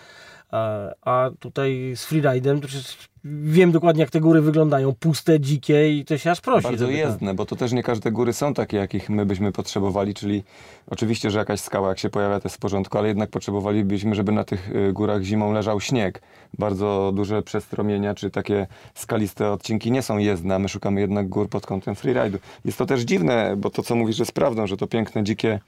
E, 0.53 0.93
a 1.01 1.29
tutaj 1.39 1.93
z 1.95 2.05
freeridem 2.05 2.61
to 2.61 2.67
przecież 2.67 2.97
wiem 3.25 3.71
dokładnie 3.71 4.01
jak 4.01 4.09
te 4.09 4.19
góry 4.19 4.41
wyglądają, 4.41 4.93
puste, 4.99 5.39
dzikie 5.39 5.97
i 5.97 6.05
to 6.05 6.17
się 6.17 6.31
aż 6.31 6.41
prosi. 6.41 6.63
Bardzo 6.63 6.87
jezdne, 6.87 7.33
bo 7.33 7.45
to 7.45 7.55
też 7.55 7.71
nie 7.71 7.83
każde 7.83 8.11
góry 8.11 8.33
są 8.33 8.53
takie, 8.53 8.77
jakich 8.77 9.09
my 9.09 9.25
byśmy 9.25 9.51
potrzebowali, 9.51 10.13
czyli 10.13 10.43
oczywiście, 10.87 11.31
że 11.31 11.39
jakaś 11.39 11.59
skała 11.59 11.89
jak 11.89 11.99
się 11.99 12.09
pojawia 12.09 12.39
to 12.39 12.47
jest 12.47 12.55
w 12.55 12.59
porządku, 12.59 12.97
ale 12.97 13.07
jednak 13.07 13.29
potrzebowalibyśmy, 13.29 14.15
żeby 14.15 14.31
na 14.31 14.43
tych 14.43 14.71
y, 14.75 14.93
górach 14.93 15.23
zimą 15.23 15.53
leżał 15.53 15.81
śnieg. 15.81 16.21
Bardzo 16.59 17.11
duże 17.15 17.41
przestromienia, 17.41 18.15
czy 18.15 18.29
takie 18.29 18.67
skaliste 18.93 19.51
odcinki 19.51 19.91
nie 19.91 20.01
są 20.01 20.17
jezdne, 20.17 20.55
a 20.55 20.59
my 20.59 20.69
szukamy 20.69 21.01
jednak 21.01 21.29
gór 21.29 21.49
pod 21.49 21.65
kątem 21.65 21.95
freeridu. 21.95 22.37
Jest 22.65 22.77
to 22.77 22.85
też 22.85 23.01
dziwne, 23.01 23.55
bo 23.57 23.69
to 23.69 23.83
co 23.83 23.95
mówisz 23.95 24.19
jest 24.19 24.31
prawdą, 24.31 24.67
że 24.67 24.77
to 24.77 24.87
piękne, 24.87 25.23
dzikie 25.23 25.59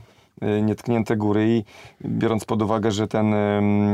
nietknięte 0.62 1.18
góry 1.18 1.48
i 1.50 1.64
biorąc 2.06 2.46
pod 2.46 2.62
uwagę, 2.62 2.92
że 2.92 3.08
ten 3.08 3.36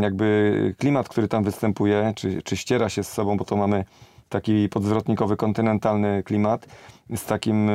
jakby 0.01 0.75
klimat, 0.77 1.09
który 1.09 1.27
tam 1.27 1.43
występuje, 1.43 2.13
czy, 2.15 2.41
czy 2.41 2.57
ściera 2.57 2.89
się 2.89 3.03
z 3.03 3.07
sobą, 3.07 3.37
bo 3.37 3.45
to 3.45 3.55
mamy 3.55 3.85
taki 4.31 4.69
podzwrotnikowy, 4.69 5.37
kontynentalny 5.37 6.23
klimat, 6.23 6.67
z 7.15 7.25
takim, 7.25 7.71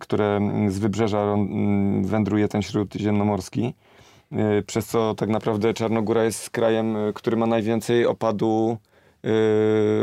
które 0.00 0.40
z 0.68 0.78
wybrzeża 0.78 1.36
wędruje 2.02 2.48
ten 2.48 2.62
śródziemnomorski, 2.62 3.74
y, 4.32 4.62
przez 4.62 4.86
co 4.86 5.14
tak 5.14 5.28
naprawdę 5.28 5.74
Czarnogóra 5.74 6.24
jest 6.24 6.50
krajem, 6.50 6.96
y, 6.96 7.12
który 7.12 7.36
ma 7.36 7.46
najwięcej 7.46 8.06
opadu 8.06 8.78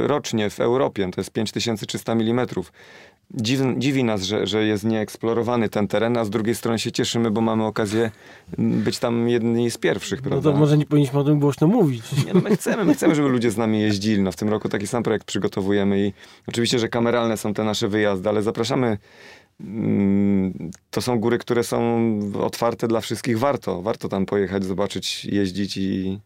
rocznie 0.03 0.49
w 0.49 0.59
Europie. 0.59 1.11
To 1.11 1.21
jest 1.21 1.31
5300 1.31 2.11
mm. 2.11 2.48
Dziwi, 3.33 3.63
dziwi 3.77 4.03
nas, 4.03 4.24
że, 4.24 4.48
że 4.48 4.65
jest 4.65 4.83
nieeksplorowany 4.83 5.69
ten 5.69 5.87
teren, 5.87 6.17
a 6.17 6.25
z 6.25 6.29
drugiej 6.29 6.55
strony 6.55 6.79
się 6.79 6.91
cieszymy, 6.91 7.31
bo 7.31 7.41
mamy 7.41 7.65
okazję 7.65 8.11
być 8.57 9.00
tam 9.00 9.29
jedni 9.29 9.72
z 9.72 9.77
pierwszych, 9.77 10.22
prawda? 10.22 10.50
No 10.50 10.53
to 10.53 10.59
może 10.59 10.77
nie 10.77 10.85
powinniśmy 10.85 11.19
o 11.19 11.24
tym 11.24 11.39
głośno 11.39 11.67
mówić. 11.67 12.25
Nie, 12.25 12.33
no 12.33 12.41
my 12.41 12.55
chcemy, 12.55 12.85
my 12.85 12.93
chcemy, 12.93 13.15
żeby 13.15 13.29
ludzie 13.29 13.51
z 13.51 13.57
nami 13.57 13.81
jeździli. 13.81 14.22
No 14.22 14.31
w 14.31 14.35
tym 14.35 14.50
roku 14.50 14.69
taki 14.69 14.87
sam 14.87 15.03
projekt 15.03 15.27
przygotowujemy 15.27 16.07
i 16.07 16.13
oczywiście, 16.48 16.79
że 16.79 16.89
kameralne 16.89 17.37
są 17.37 17.53
te 17.53 17.63
nasze 17.63 17.87
wyjazdy, 17.87 18.29
ale 18.29 18.43
zapraszamy 18.43 18.98
mm, 19.61 20.72
to 20.89 21.01
są 21.01 21.19
góry, 21.19 21.37
które 21.37 21.63
są 21.63 22.09
otwarte 22.39 22.87
dla 22.87 23.01
wszystkich. 23.01 23.39
Warto, 23.39 23.81
warto 23.81 24.09
tam 24.09 24.25
pojechać, 24.25 24.63
zobaczyć, 24.63 25.25
jeździć 25.25 25.77
i, 25.77 26.19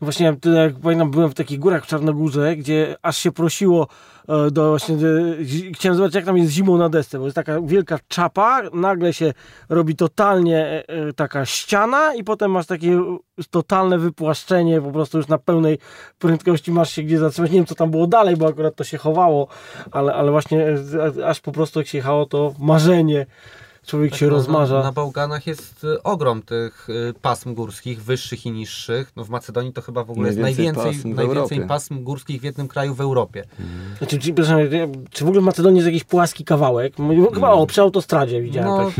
właśnie, 0.00 0.36
jak 0.54 0.74
pamiętam, 0.82 1.10
byłem 1.10 1.30
w 1.30 1.34
takich 1.34 1.58
górach 1.58 1.84
w 1.84 1.86
Czarnogórze, 1.86 2.56
gdzie 2.56 2.96
aż 3.02 3.16
się 3.16 3.32
prosiło 3.32 3.88
e, 4.28 4.50
do 4.50 4.68
właśnie, 4.68 4.96
chciałem 5.74 5.96
zobaczyć 5.96 6.14
jak 6.14 6.24
tam 6.24 6.38
jest 6.38 6.52
zimą 6.52 6.78
na 6.78 6.88
desce, 6.88 7.18
bo 7.18 7.24
jest 7.24 7.34
taka 7.34 7.60
wielka 7.60 7.98
czapa, 8.08 8.62
nagle 8.74 9.12
się 9.12 9.32
robi 9.68 9.96
totalnie 9.96 10.58
e, 10.58 10.88
e, 10.88 11.12
taka 11.12 11.46
ściana 11.46 12.14
i 12.14 12.24
potem 12.24 12.50
masz 12.50 12.66
takie 12.66 13.00
totalne 13.50 13.98
wypłaszczenie, 13.98 14.80
po 14.80 14.90
prostu 14.90 15.18
już 15.18 15.28
na 15.28 15.38
pełnej 15.38 15.78
prędkości 16.18 16.72
masz 16.72 16.92
się 16.92 17.02
gdzie 17.02 17.18
zatrzymać. 17.18 17.50
Nie 17.50 17.58
wiem 17.58 17.66
co 17.66 17.74
tam 17.74 17.90
było 17.90 18.06
dalej, 18.06 18.36
bo 18.36 18.46
akurat 18.46 18.76
to 18.76 18.84
się 18.84 18.98
chowało, 18.98 19.48
ale, 19.90 20.14
ale 20.14 20.30
właśnie 20.30 20.66
aż 21.26 21.40
po 21.40 21.52
prostu 21.52 21.80
jak 21.80 21.88
się 21.88 21.98
jechało 21.98 22.26
to 22.26 22.54
marzenie 22.58 23.26
człowiek 23.86 24.10
tak, 24.10 24.20
się 24.20 24.26
no, 24.26 24.32
rozmarza. 24.32 24.82
Na 24.82 24.92
Bałkanach 24.92 25.46
jest 25.46 25.84
y, 25.84 26.02
ogrom 26.02 26.42
tych 26.42 26.88
y, 26.90 27.14
pasm 27.22 27.54
górskich, 27.54 28.02
wyższych 28.02 28.46
i 28.46 28.50
niższych. 28.50 29.12
No 29.16 29.24
w 29.24 29.28
Macedonii 29.28 29.72
to 29.72 29.82
chyba 29.82 30.04
w 30.04 30.10
ogóle 30.10 30.32
najwięcej 30.32 30.64
jest 30.64 30.76
najwięcej, 30.76 31.02
pasm, 31.02 31.14
najwięcej 31.14 31.66
pasm 31.66 32.04
górskich 32.04 32.40
w 32.40 32.44
jednym 32.44 32.68
kraju 32.68 32.94
w 32.94 33.00
Europie. 33.00 33.44
Hmm. 33.56 33.96
Znaczy, 33.98 34.18
czy, 34.18 34.34
czy 35.10 35.24
w 35.24 35.28
ogóle 35.28 35.40
w 35.40 35.44
Macedonii 35.44 35.76
jest 35.76 35.86
jakiś 35.86 36.04
płaski 36.04 36.44
kawałek? 36.44 36.96
Chyba 36.96 37.30
hmm. 37.30 37.44
o, 37.44 37.66
przy 37.66 37.80
autostradzie 37.80 38.42
widziałem. 38.42 38.68
No, 38.68 38.92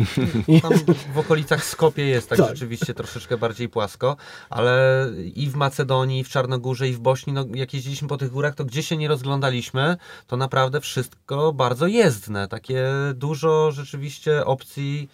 tak. 0.60 0.62
Tam 0.86 0.94
w 1.14 1.18
okolicach 1.18 1.64
Skopie 1.64 2.06
jest 2.06 2.28
tak, 2.28 2.38
tak, 2.38 2.48
rzeczywiście 2.48 2.94
troszeczkę 2.94 3.36
bardziej 3.36 3.68
płasko, 3.68 4.16
ale 4.50 5.06
i 5.34 5.48
w 5.50 5.54
Macedonii, 5.54 6.20
i 6.20 6.24
w 6.24 6.28
Czarnogórze, 6.28 6.88
i 6.88 6.92
w 6.92 7.00
Bośni, 7.00 7.32
no, 7.32 7.44
jak 7.54 7.74
jeździliśmy 7.74 8.08
po 8.08 8.16
tych 8.16 8.30
górach, 8.30 8.54
to 8.54 8.64
gdzie 8.64 8.82
się 8.82 8.96
nie 8.96 9.08
rozglądaliśmy, 9.08 9.96
to 10.26 10.36
naprawdę 10.36 10.80
wszystko 10.80 11.52
bardzo 11.52 11.86
jezdne. 11.86 12.48
Takie 12.48 12.84
dużo 13.14 13.70
rzeczywiście 13.72 14.44
opcji 14.44 14.75
opcji, 14.76 15.08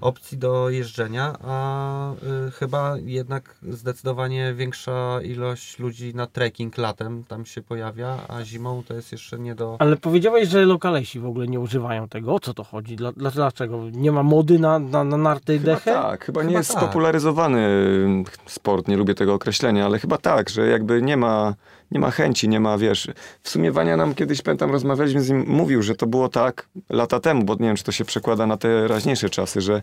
opcji 0.00 0.38
do 0.38 0.70
jeżdżenia, 0.70 1.36
a 1.44 2.12
y, 2.48 2.50
chyba 2.50 2.94
jednak 3.04 3.56
zdecydowanie 3.62 4.54
większa 4.54 5.22
ilość 5.22 5.78
ludzi 5.78 6.14
na 6.14 6.26
trekking 6.26 6.78
latem 6.78 7.24
tam 7.28 7.46
się 7.46 7.62
pojawia, 7.62 8.18
a 8.28 8.44
zimą 8.44 8.82
to 8.88 8.94
jest 8.94 9.12
jeszcze 9.12 9.38
nie 9.38 9.54
do... 9.54 9.76
Ale 9.78 9.96
powiedziałeś, 9.96 10.48
że 10.48 10.64
lokalesi 10.64 11.20
w 11.20 11.26
ogóle 11.26 11.46
nie 11.46 11.60
używają 11.60 12.08
tego. 12.08 12.34
O 12.34 12.40
co 12.40 12.54
to 12.54 12.64
chodzi? 12.64 12.96
Dla, 12.96 13.12
dlaczego? 13.12 13.82
Nie 13.92 14.12
ma 14.12 14.22
mody 14.22 14.58
na, 14.58 14.78
na, 14.78 15.04
na 15.04 15.16
narty 15.16 15.54
i 15.54 15.60
dechę? 15.60 15.92
tak, 15.92 16.24
chyba, 16.24 16.40
chyba 16.40 16.42
nie 16.42 16.56
jest 16.56 16.72
tak. 16.72 16.82
spopularyzowany 16.82 17.68
sport, 18.46 18.88
nie 18.88 18.96
lubię 18.96 19.14
tego 19.14 19.34
określenia, 19.34 19.84
ale 19.84 19.98
chyba 19.98 20.18
tak, 20.18 20.48
że 20.48 20.66
jakby 20.66 21.02
nie 21.02 21.16
ma 21.16 21.54
nie 21.90 22.00
ma 22.00 22.10
chęci, 22.10 22.48
nie 22.48 22.60
ma, 22.60 22.78
wiesz, 22.78 23.08
w 23.42 23.50
sumie 23.50 23.72
Wania 23.72 23.96
nam 23.96 24.14
kiedyś, 24.14 24.42
pamiętam, 24.42 24.70
rozmawialiśmy 24.70 25.20
z 25.20 25.30
nim, 25.30 25.44
mówił, 25.48 25.82
że 25.82 25.94
to 25.94 26.06
było 26.06 26.28
tak 26.28 26.68
lata 26.90 27.20
temu, 27.20 27.44
bo 27.44 27.54
nie 27.54 27.66
wiem, 27.66 27.76
czy 27.76 27.84
to 27.84 27.92
się 27.92 28.04
przekłada 28.04 28.46
na 28.46 28.56
te 28.56 28.68
teraźniejsze 28.68 29.30
czasy, 29.30 29.60
że 29.60 29.82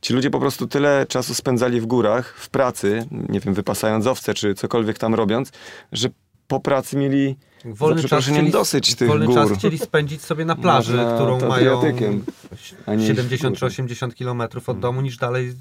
ci 0.00 0.14
ludzie 0.14 0.30
po 0.30 0.40
prostu 0.40 0.66
tyle 0.66 1.06
czasu 1.08 1.34
spędzali 1.34 1.80
w 1.80 1.86
górach, 1.86 2.34
w 2.38 2.48
pracy, 2.48 3.06
nie 3.28 3.40
wiem, 3.40 3.54
wypasając 3.54 4.06
owce, 4.06 4.34
czy 4.34 4.54
cokolwiek 4.54 4.98
tam 4.98 5.14
robiąc, 5.14 5.52
że 5.92 6.08
po 6.48 6.60
pracy 6.60 6.96
mieli 6.96 7.36
Wolny 7.74 8.02
za 8.02 8.08
czas, 8.08 8.24
chcieli, 8.24 8.50
dosyć 8.50 8.94
tych 8.94 9.08
wolny 9.08 9.26
gór. 9.26 9.34
czas 9.34 9.50
chcieli 9.52 9.78
spędzić 9.78 10.22
sobie 10.22 10.44
na 10.44 10.56
plaży, 10.56 10.98
którą 11.14 11.38
mają 11.40 11.48
patriotykiem, 11.48 12.24
a 12.86 12.94
nie 12.94 13.06
70 13.06 13.58
czy 13.58 13.66
80 13.66 14.14
kilometrów 14.14 14.68
od 14.68 14.78
domu, 14.78 15.00
niż 15.00 15.16
dalej 15.16 15.54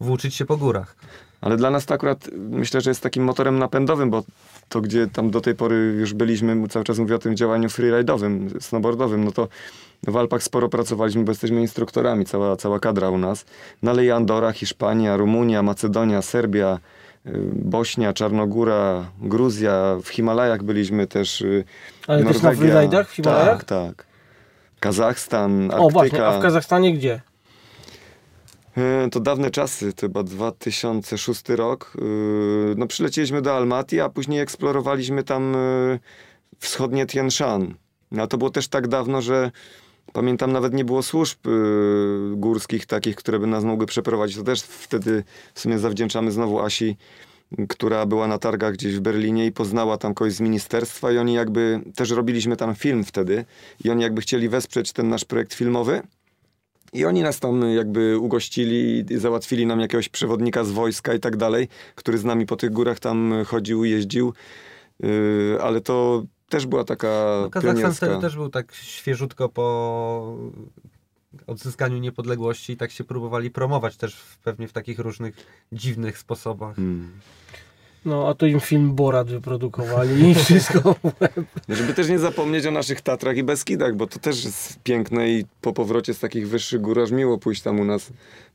włóczyć 0.00 0.34
się 0.34 0.44
po 0.44 0.56
górach. 0.56 0.96
Ale 1.40 1.56
dla 1.56 1.70
nas 1.70 1.86
to 1.86 1.94
akurat 1.94 2.30
myślę, 2.34 2.80
że 2.80 2.90
jest 2.90 3.00
takim 3.00 3.24
motorem 3.24 3.58
napędowym, 3.58 4.10
bo 4.10 4.22
to 4.68 4.80
gdzie 4.80 5.06
tam 5.06 5.30
do 5.30 5.40
tej 5.40 5.54
pory 5.54 5.96
już 6.00 6.14
byliśmy, 6.14 6.68
cały 6.68 6.84
czas 6.84 6.98
mówię 6.98 7.14
o 7.14 7.18
tym 7.18 7.36
działaniu 7.36 7.68
freeride'owym, 7.68 8.60
snowboardowym, 8.60 9.24
no 9.24 9.32
to 9.32 9.48
w 10.02 10.16
Alpach 10.16 10.42
sporo 10.42 10.68
pracowaliśmy, 10.68 11.24
bo 11.24 11.30
jesteśmy 11.30 11.60
instruktorami, 11.60 12.24
cała, 12.24 12.56
cała 12.56 12.80
kadra 12.80 13.10
u 13.10 13.18
nas. 13.18 13.44
No 13.82 13.90
ale 13.90 14.04
i 14.04 14.10
Andora, 14.10 14.52
Hiszpania, 14.52 15.16
Rumunia, 15.16 15.62
Macedonia, 15.62 16.22
Serbia, 16.22 16.78
Bośnia, 17.54 18.12
Czarnogóra, 18.12 19.04
Gruzja, 19.20 19.96
w 20.02 20.08
Himalajach 20.08 20.62
byliśmy 20.62 21.06
też. 21.06 21.40
y, 21.40 21.64
Ale 22.06 22.24
też 22.24 22.42
na 22.42 22.48
Norwegia. 22.50 22.72
freeridach 22.74 23.08
w 23.08 23.12
Himalajach? 23.12 23.64
Tak, 23.64 23.64
tak. 23.94 24.06
Kazachstan, 24.80 25.60
Arktyka. 25.62 25.82
O 25.82 25.90
właśnie, 25.90 26.26
a 26.26 26.38
w 26.38 26.42
Kazachstanie 26.42 26.94
gdzie? 26.94 27.20
E, 28.76 29.08
To 29.10 29.20
dawne 29.20 29.50
czasy, 29.50 29.92
to 29.92 30.00
chyba 30.00 30.22
2006 30.22 31.48
rok. 31.48 31.92
No 32.76 32.86
przylecieliśmy 32.86 33.42
do 33.42 33.56
Almaty, 33.56 34.02
a 34.02 34.08
później 34.08 34.40
eksplorowaliśmy 34.40 35.22
tam 35.22 35.56
wschodnie 36.58 37.06
Tien 37.06 37.30
Shan. 37.30 37.74
A 38.18 38.26
to 38.26 38.38
było 38.38 38.50
też 38.50 38.68
tak 38.68 38.88
dawno, 38.88 39.22
że 39.22 39.50
pamiętam 40.14 40.52
nawet 40.52 40.74
nie 40.74 40.84
było 40.84 41.02
służb 41.02 41.38
e, 41.46 41.50
górskich 42.36 42.86
takich, 42.86 43.16
które 43.16 43.38
by 43.38 43.46
nas 43.46 43.64
mogły 43.64 43.86
przeprowadzić. 43.86 44.36
To 44.36 44.42
też 44.42 44.62
wtedy 44.62 45.24
w 45.54 45.60
sumie 45.60 45.78
zawdzięczamy 45.78 46.30
znowu 46.30 46.60
Asi, 46.60 46.96
która 47.68 48.06
była 48.06 48.26
na 48.28 48.38
targach 48.38 48.72
gdzieś 48.72 48.96
w 48.96 49.00
Berlinie 49.00 49.46
i 49.46 49.52
poznała 49.52 49.98
tam 49.98 50.14
kogoś 50.14 50.32
z 50.32 50.40
ministerstwa 50.40 51.12
i 51.12 51.18
oni 51.18 51.34
jakby, 51.34 51.80
też 51.94 52.10
robiliśmy 52.10 52.56
tam 52.56 52.74
film 52.74 53.04
wtedy 53.04 53.44
i 53.84 53.90
oni 53.90 54.02
jakby 54.02 54.20
chcieli 54.20 54.48
wesprzeć 54.48 54.92
ten 54.92 55.08
nasz 55.08 55.24
projekt 55.24 55.54
filmowy. 55.54 56.02
I 56.92 57.04
oni 57.04 57.22
nas 57.22 57.40
tam 57.40 57.62
jakby 57.74 58.18
ugościli 58.18 59.04
i 59.10 59.18
załatwili 59.18 59.66
nam 59.66 59.80
jakiegoś 59.80 60.08
przewodnika 60.08 60.64
z 60.64 60.70
wojska 60.70 61.14
i 61.14 61.20
tak 61.20 61.36
dalej, 61.36 61.68
który 61.94 62.18
z 62.18 62.24
nami 62.24 62.46
po 62.46 62.56
tych 62.56 62.70
górach 62.70 63.00
tam 63.00 63.34
chodził, 63.46 63.84
jeździł. 63.84 64.32
Yy, 65.00 65.58
ale 65.62 65.80
to 65.80 66.24
też 66.54 66.66
była 66.66 66.84
taka 66.84 67.38
No, 67.42 67.50
Kazachstan 67.50 67.94
wtedy 67.94 68.20
też 68.20 68.36
był 68.36 68.48
tak 68.48 68.74
świeżutko 68.74 69.48
po 69.48 70.36
odzyskaniu 71.46 71.98
niepodległości 71.98 72.72
i 72.72 72.76
tak 72.76 72.90
się 72.90 73.04
próbowali 73.04 73.50
promować 73.50 73.96
też 73.96 74.16
w, 74.16 74.38
pewnie 74.38 74.68
w 74.68 74.72
takich 74.72 74.98
różnych 74.98 75.34
dziwnych 75.72 76.18
sposobach. 76.18 76.76
Hmm. 76.76 77.20
No, 78.04 78.28
a 78.28 78.34
to 78.34 78.46
im 78.46 78.60
film 78.60 78.94
Borat 78.94 79.28
wyprodukowali 79.30 80.30
i 80.30 80.34
wszystko. 80.44 80.94
Żeby 81.68 81.94
też 81.94 82.08
nie 82.08 82.18
zapomnieć 82.18 82.66
o 82.66 82.70
naszych 82.70 83.00
Tatrach 83.00 83.36
i 83.36 83.44
Beskidach, 83.44 83.94
bo 83.96 84.06
to 84.06 84.18
też 84.18 84.44
jest 84.44 84.78
piękne 84.82 85.28
i 85.30 85.44
po 85.60 85.72
powrocie 85.72 86.14
z 86.14 86.18
takich 86.18 86.48
wyższych 86.48 86.80
gór 86.80 87.00
aż 87.00 87.10
miło 87.10 87.38
pójść 87.38 87.62
tam 87.62 87.80
u 87.80 87.84
nas 87.84 88.12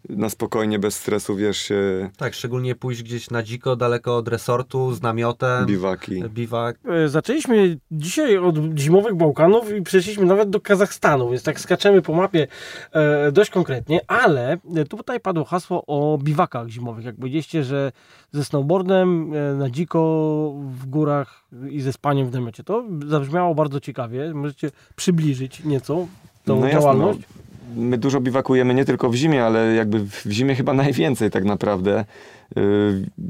na 0.09 0.29
spokojnie, 0.29 0.79
bez 0.79 0.95
stresu, 0.95 1.35
wiesz, 1.35 1.57
się 1.57 2.09
Tak, 2.17 2.33
szczególnie 2.33 2.75
pójść 2.75 3.03
gdzieś 3.03 3.29
na 3.29 3.43
dziko, 3.43 3.75
daleko 3.75 4.17
od 4.17 4.27
resortu, 4.27 4.93
z 4.93 5.01
namiotem, 5.01 5.65
biwaki. 5.65 6.23
biwak. 6.29 6.77
E, 7.05 7.09
Zaczęliśmy 7.09 7.77
dzisiaj 7.91 8.37
od 8.37 8.55
zimowych 8.77 9.15
Bałkanów 9.15 9.75
i 9.77 9.81
przeszliśmy 9.81 10.25
nawet 10.25 10.49
do 10.49 10.61
Kazachstanu, 10.61 11.29
więc 11.29 11.43
tak 11.43 11.59
skaczemy 11.59 12.01
po 12.01 12.13
mapie 12.13 12.47
e, 12.91 13.31
dość 13.31 13.51
konkretnie, 13.51 14.01
ale 14.07 14.57
e, 14.75 14.85
tutaj 14.85 15.19
padło 15.19 15.43
hasło 15.43 15.83
o 15.87 16.17
biwakach 16.23 16.67
zimowych. 16.67 17.05
Jak 17.05 17.15
powiedzieliście, 17.15 17.63
że 17.63 17.91
ze 18.31 18.45
snowboardem 18.45 19.31
na 19.57 19.69
dziko 19.69 19.99
w 20.79 20.85
górach 20.85 21.43
i 21.69 21.81
ze 21.81 21.93
spaniem 21.93 22.29
w 22.29 22.33
namiocie. 22.33 22.63
To 22.63 22.83
zabrzmiało 23.07 23.55
bardzo 23.55 23.79
ciekawie. 23.79 24.33
Możecie 24.33 24.71
przybliżyć 24.95 25.63
nieco 25.63 26.07
tą 26.45 26.59
No 26.59 26.65
jasne, 26.65 26.81
działalność? 26.81 27.19
no. 27.19 27.39
My 27.75 27.97
dużo 27.97 28.21
biwakujemy 28.21 28.73
nie 28.73 28.85
tylko 28.85 29.09
w 29.09 29.15
zimie, 29.15 29.45
ale 29.45 29.73
jakby 29.73 29.99
w 29.99 30.25
zimie 30.31 30.55
chyba 30.55 30.73
najwięcej 30.73 31.31
tak 31.31 31.43
naprawdę. 31.45 32.05
Yy, 32.55 32.61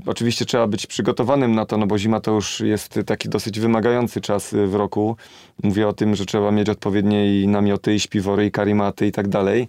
oczywiście 0.06 0.45
trzeba 0.45 0.67
być 0.67 0.88
przygotowanym 0.88 1.56
na 1.56 1.65
to, 1.65 1.78
no 1.78 1.88
bo 1.88 1.98
zima 1.98 2.19
to 2.19 2.32
już 2.32 2.60
jest 2.60 3.00
taki 3.06 3.30
dosyć 3.30 3.60
wymagający 3.60 4.22
czas 4.22 4.54
y, 4.54 4.67
w 4.67 4.76
roku. 4.76 5.15
Mówię 5.63 5.88
o 5.88 5.93
tym, 5.93 6.15
że 6.15 6.26
trzeba 6.26 6.52
mieć 6.52 6.69
odpowiednie 6.69 7.41
i 7.41 7.48
namioty, 7.48 7.95
i 7.95 8.00
śpiwory, 8.00 8.45
i 8.45 8.52
karimaty 8.52 9.08
i 9.08 9.12
tak 9.12 9.28
dalej. 9.28 9.67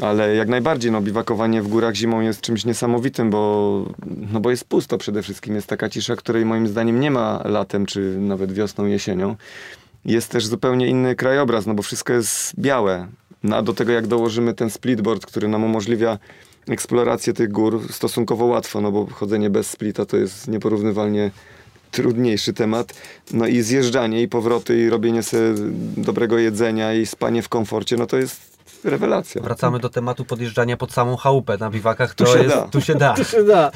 Ale 0.00 0.34
jak 0.34 0.48
najbardziej, 0.48 0.92
no 0.92 1.00
biwakowanie 1.00 1.62
w 1.62 1.68
górach 1.68 1.94
zimą 1.94 2.20
jest 2.20 2.40
czymś 2.40 2.64
niesamowitym, 2.64 3.30
bo, 3.30 3.84
no 4.32 4.40
bo 4.40 4.50
jest 4.50 4.64
pusto 4.64 4.98
przede 4.98 5.22
wszystkim. 5.22 5.54
Jest 5.54 5.66
taka 5.66 5.88
cisza, 5.88 6.16
której 6.16 6.44
moim 6.44 6.68
zdaniem 6.68 7.00
nie 7.00 7.10
ma 7.10 7.42
latem, 7.44 7.86
czy 7.86 8.16
nawet 8.18 8.52
wiosną, 8.52 8.86
jesienią. 8.86 9.36
Jest 10.04 10.30
też 10.30 10.46
zupełnie 10.46 10.86
inny 10.86 11.14
krajobraz, 11.14 11.66
no 11.66 11.74
bo 11.74 11.82
wszystko 11.82 12.12
jest 12.12 12.52
białe. 12.58 13.08
No 13.42 13.56
a 13.56 13.62
do 13.62 13.74
tego 13.74 13.92
jak 13.92 14.06
dołożymy 14.06 14.54
ten 14.54 14.70
splitboard, 14.70 15.26
który 15.26 15.48
nam 15.48 15.64
umożliwia 15.64 16.18
eksplorację 16.68 17.32
tych 17.32 17.50
gór 17.50 17.92
stosunkowo 17.92 18.44
łatwo, 18.44 18.80
no 18.80 18.92
bo 18.92 19.06
chodzenie 19.06 19.50
bez 19.50 19.70
splita 19.70 20.06
to 20.06 20.16
jest 20.16 20.48
nieporównywalnie 20.48 21.30
trudniejszy 21.90 22.52
temat. 22.52 22.94
No 23.32 23.46
i 23.46 23.62
zjeżdżanie 23.62 24.22
i 24.22 24.28
powroty 24.28 24.80
i 24.80 24.88
robienie 24.88 25.22
sobie 25.22 25.54
dobrego 25.96 26.38
jedzenia 26.38 26.94
i 26.94 27.06
spanie 27.06 27.42
w 27.42 27.48
komforcie, 27.48 27.96
no 27.96 28.06
to 28.06 28.16
jest 28.16 28.51
rewelacja. 28.84 29.42
Wracamy 29.42 29.78
do 29.78 29.88
tematu 29.88 30.24
podjeżdżania 30.24 30.76
pod 30.76 30.92
samą 30.92 31.16
chałupę 31.16 31.56
na 31.58 31.70
biwakach. 31.70 32.14
Tu 32.14 32.24
to 32.24 32.32
się 32.32 32.42
jest, 32.42 32.54
da. 32.54 32.62
Tu 32.68 32.80
się 32.80 32.94
da. 32.94 33.14
To 33.14 33.24
się 33.24 33.44
da. 33.44 33.70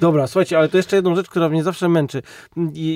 Dobra, 0.00 0.26
słuchajcie, 0.26 0.58
ale 0.58 0.68
to 0.68 0.76
jeszcze 0.76 0.96
jedną 0.96 1.16
rzecz, 1.16 1.28
która 1.28 1.48
mnie 1.48 1.62
zawsze 1.62 1.88
męczy. 1.88 2.22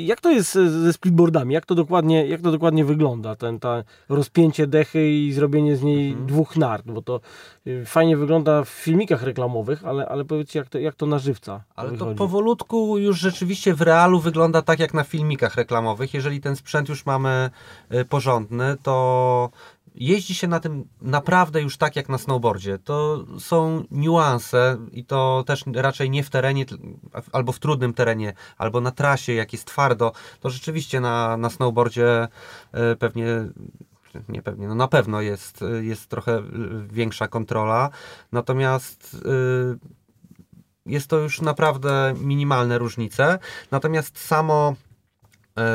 Jak 0.04 0.20
to 0.20 0.30
jest 0.30 0.52
ze 0.52 0.92
splitboardami? 0.92 1.54
Jak 1.54 1.66
to 1.66 1.74
dokładnie, 1.74 2.26
jak 2.26 2.40
to 2.40 2.50
dokładnie 2.52 2.84
wygląda? 2.84 3.36
Ten, 3.36 3.60
ta 3.60 3.84
rozpięcie 4.08 4.66
dechy 4.66 5.10
i 5.10 5.32
zrobienie 5.32 5.76
z 5.76 5.82
niej 5.82 6.08
Mhm. 6.10 6.26
dwóch 6.26 6.56
nart, 6.56 6.86
bo 6.86 7.02
to 7.02 7.20
y, 7.66 7.84
fajnie 7.86 8.16
wygląda 8.16 8.64
w 8.64 8.68
filmikach 8.68 9.22
reklamowych, 9.22 9.84
ale, 9.84 10.08
ale 10.08 10.24
powiedzcie, 10.24 10.58
jak 10.58 10.68
to, 10.68 10.78
jak 10.78 10.94
to 10.94 11.06
na 11.06 11.18
żywca 11.18 11.62
Ale 11.76 11.90
to 11.90 11.96
wychodzi? 11.96 12.18
powolutku 12.18 12.98
już 12.98 13.18
rzeczywiście 13.18 13.74
w 13.74 13.80
realu 13.82 14.20
wygląda 14.20 14.62
tak 14.62 14.78
jak 14.78 14.94
na 14.94 15.04
filmikach 15.04 15.54
reklamowych. 15.54 16.14
Jeżeli 16.14 16.40
ten 16.40 16.56
sprzęt 16.56 16.88
już 16.88 17.06
mamy 17.06 17.50
y, 17.94 18.04
porządny, 18.04 18.76
to 18.82 19.50
jeździ 19.94 20.34
się 20.34 20.48
na 20.48 20.60
tym 20.60 20.84
naprawdę 21.00 21.62
już 21.62 21.76
tak 21.76 21.96
jak 21.96 22.08
na 22.08 22.18
snowboardzie. 22.18 22.78
To 22.78 23.24
są 23.38 23.84
niuanse 23.90 24.78
i 24.92 25.04
to 25.04 25.44
też 25.46 25.64
raczej 25.74 26.10
nie 26.10 26.24
w 26.24 26.30
terenie, 26.30 26.64
albo 27.32 27.52
w 27.52 27.58
trudnym 27.58 27.94
terenie, 27.94 28.32
albo 28.58 28.80
na 28.80 28.90
trasie, 28.90 29.32
jak 29.32 29.52
jest 29.52 29.64
twardo. 29.64 30.12
To 30.40 30.50
rzeczywiście 30.50 31.00
na, 31.00 31.36
na 31.36 31.50
snowboardzie 31.50 32.28
y, 32.92 32.96
pewnie 32.96 33.26
nie 34.28 34.42
pewnie, 34.42 34.68
no 34.68 34.74
na 34.74 34.88
pewno 34.88 35.20
jest, 35.20 35.64
jest 35.80 36.06
trochę 36.08 36.38
y, 36.38 36.42
większa 36.92 37.28
kontrola. 37.28 37.90
Natomiast 38.32 39.14
y, 39.14 40.02
jest 40.86 41.06
to 41.06 41.18
już 41.18 41.40
naprawdę 41.40 42.14
minimalne 42.20 42.78
różnice. 42.78 43.38
Natomiast 43.70 44.18
samo 44.18 44.74
e, 44.74 44.91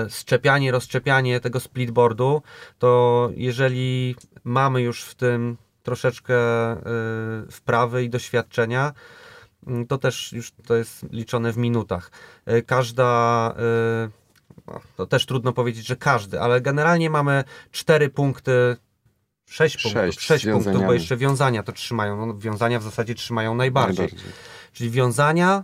szczepianie, 0.09 0.71
rozszczepianie 0.71 1.39
tego 1.39 1.59
splitboardu, 1.59 2.41
to 2.79 3.29
jeżeli 3.35 4.15
mamy 4.43 4.81
już 4.81 5.03
w 5.03 5.15
tym 5.15 5.57
troszeczkę 5.87 6.35
e, 6.35 6.77
wprawy 7.51 8.03
i 8.03 8.09
doświadczenia, 8.09 8.93
mm, 9.67 9.87
to 9.87 9.97
też 9.97 10.33
już 10.33 10.51
to 10.51 10.75
jest 10.75 11.05
liczone 11.11 11.53
w 11.53 11.57
minutach. 11.57 12.11
E, 12.45 12.61
Każda, 12.61 13.53
e, 14.67 14.79
to 14.95 15.05
też 15.07 15.25
trudno 15.25 15.53
powiedzieć, 15.53 15.87
że 15.87 15.95
każdy, 15.95 16.41
ale 16.41 16.61
generalnie 16.61 17.09
mamy 17.09 17.43
cztery 17.71 18.09
punkty, 18.09 18.77
sześć 19.45 19.83
punktów, 19.83 20.01
Sześć 20.01 20.19
z 20.19 20.21
sześć 20.21 20.45
punktów, 20.45 20.85
bo 20.85 20.93
jeszcze 20.93 21.17
wiązania 21.17 21.63
to 21.63 21.71
trzymają. 21.71 22.25
No, 22.25 22.33
wiązania 22.33 22.79
w 22.79 22.83
zasadzie 22.83 23.15
trzymają 23.15 23.55
najbardziej. 23.55 24.05
Najbardziej. 24.05 24.31
Czyli 24.73 24.91
wiązania, 24.91 25.63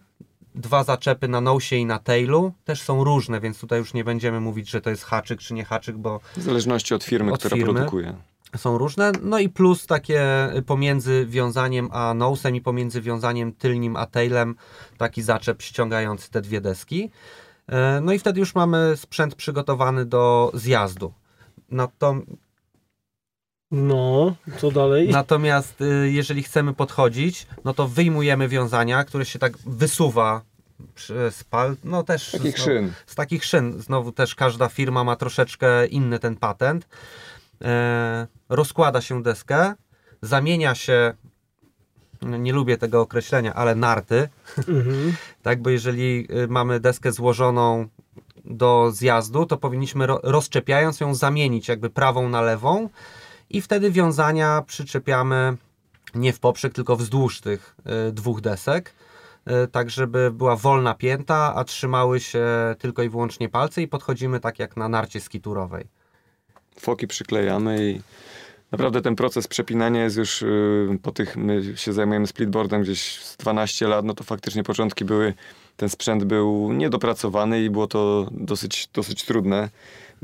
dwa 0.55 0.83
zaczepy 0.83 1.27
na 1.27 1.41
nosie 1.41 1.75
i 1.75 1.85
na 1.85 1.99
tailu 1.99 2.53
też 2.65 2.81
są 2.81 3.03
różne, 3.03 3.39
więc 3.39 3.59
tutaj 3.59 3.79
już 3.79 3.93
nie 3.93 4.03
będziemy 4.03 4.39
mówić, 4.39 4.69
że 4.69 4.81
to 4.81 4.89
jest 4.89 5.03
haczyk 5.03 5.39
czy 5.39 5.53
nie 5.53 5.65
haczyk, 5.65 5.97
bo 5.97 6.19
W 6.37 6.41
zależności 6.41 6.93
od 6.93 7.03
firmy, 7.03 7.31
Od 7.31 7.39
która 7.39 7.55
firmy. 7.57 7.73
produkuje. 7.73 8.15
są 8.57 8.77
różne. 8.77 9.11
No 9.21 9.39
i 9.39 9.49
plus 9.49 9.85
takie 9.87 10.25
pomiędzy 10.65 11.25
wiązaniem 11.29 11.89
a 11.91 12.13
nosem 12.13 12.55
i 12.55 12.61
pomiędzy 12.61 13.01
wiązaniem 13.01 13.53
tylnym 13.53 13.95
a 13.95 14.05
tailem 14.05 14.55
taki 14.97 15.21
zaczep 15.21 15.61
ściągający 15.61 16.31
te 16.31 16.41
dwie 16.41 16.61
deski. 16.61 17.09
E, 17.67 18.01
No 18.01 18.13
i 18.13 18.19
wtedy 18.19 18.39
już 18.39 18.55
mamy 18.55 18.93
sprzęt 18.97 19.35
przygotowany 19.35 20.05
do 20.05 20.51
zjazdu. 20.53 21.13
Natom- 21.71 22.21
No, 23.73 24.35
co 24.57 24.71
dalej? 24.71 25.09
Natomiast 25.09 25.81
y, 25.81 26.11
jeżeli 26.11 26.43
chcemy 26.43 26.73
podchodzić, 26.73 27.47
no 27.65 27.73
to 27.73 27.87
wyjmujemy 27.87 28.47
wiązania, 28.47 29.03
które 29.03 29.25
się 29.25 29.39
tak 29.39 29.57
wysuwa 29.57 30.41
przez 30.95 31.43
pal, 31.43 31.75
no 31.83 32.03
też 32.03 32.31
Takich 32.31 32.55
znowu- 32.57 32.63
szyn. 32.65 32.91
z 33.05 33.15
takich 33.15 33.45
szyn. 33.45 33.81
Znowu 33.81 34.11
też 34.11 34.35
każda 34.35 34.69
firma 34.69 35.03
ma 35.03 35.15
troszeczkę 35.15 35.85
inny 35.87 36.19
ten 36.19 36.35
patent. 36.35 36.87
E, 37.61 38.27
rozkłada 38.49 39.01
się 39.01 39.23
deskę, 39.23 39.73
zamienia 40.21 40.75
się, 40.75 41.13
no 42.21 42.37
nie 42.37 42.53
lubię 42.53 42.77
tego 42.77 43.01
określenia, 43.01 43.53
ale 43.53 43.75
narty, 43.75 44.29
Mhm. 44.57 45.13
tak, 45.43 45.61
bo 45.61 45.69
jeżeli 45.69 46.27
y, 46.43 46.47
mamy 46.47 46.79
deskę 46.79 47.11
złożoną 47.11 47.87
do 48.45 48.91
zjazdu, 48.91 49.45
to 49.45 49.57
powinniśmy 49.57 50.07
ro, 50.07 50.19
rozczepiając 50.23 50.99
ją 50.99 51.15
zamienić 51.15 51.67
jakby 51.67 51.89
prawą 51.89 52.29
na 52.29 52.41
lewą 52.41 52.89
i 53.49 53.61
wtedy 53.61 53.91
wiązania 53.91 54.63
przyczepiamy 54.67 55.57
nie 56.15 56.33
w 56.33 56.39
poprzek, 56.39 56.73
tylko 56.73 56.95
wzdłuż 56.95 57.41
tych 57.41 57.75
y, 58.09 58.11
dwóch 58.11 58.41
desek, 58.41 58.93
y, 59.47 59.67
tak 59.67 59.89
żeby 59.89 60.31
była 60.31 60.55
wolna 60.55 60.93
pięta, 60.93 61.53
a 61.55 61.63
trzymały 61.63 62.19
się 62.19 62.45
tylko 62.79 63.03
i 63.03 63.09
wyłącznie 63.09 63.49
palce 63.49 63.81
i 63.81 63.87
podchodzimy 63.87 64.39
tak 64.39 64.59
jak 64.59 64.77
na 64.77 64.89
narcie 64.89 65.21
skiturowej. 65.21 65.85
Foki 66.79 67.07
przyklejamy 67.07 67.91
i 67.91 68.01
naprawdę 68.71 69.01
ten 69.01 69.15
proces 69.15 69.47
przepinania 69.47 70.03
jest 70.03 70.17
już 70.17 70.41
y, 70.41 70.99
po 71.01 71.11
tych, 71.11 71.37
my 71.37 71.77
się 71.77 71.93
zajmujemy 71.93 72.27
splitboardem 72.27 72.81
gdzieś 72.81 73.19
z 73.19 73.37
12 73.37 73.87
lat, 73.87 74.05
no 74.05 74.13
to 74.13 74.23
faktycznie 74.23 74.63
początki 74.63 75.05
były, 75.05 75.33
ten 75.77 75.89
sprzęt 75.89 76.23
był 76.23 76.73
niedopracowany 76.73 77.63
i 77.63 77.69
było 77.69 77.87
to 77.87 78.27
dosyć, 78.31 78.89
dosyć 78.93 79.23
trudne. 79.23 79.69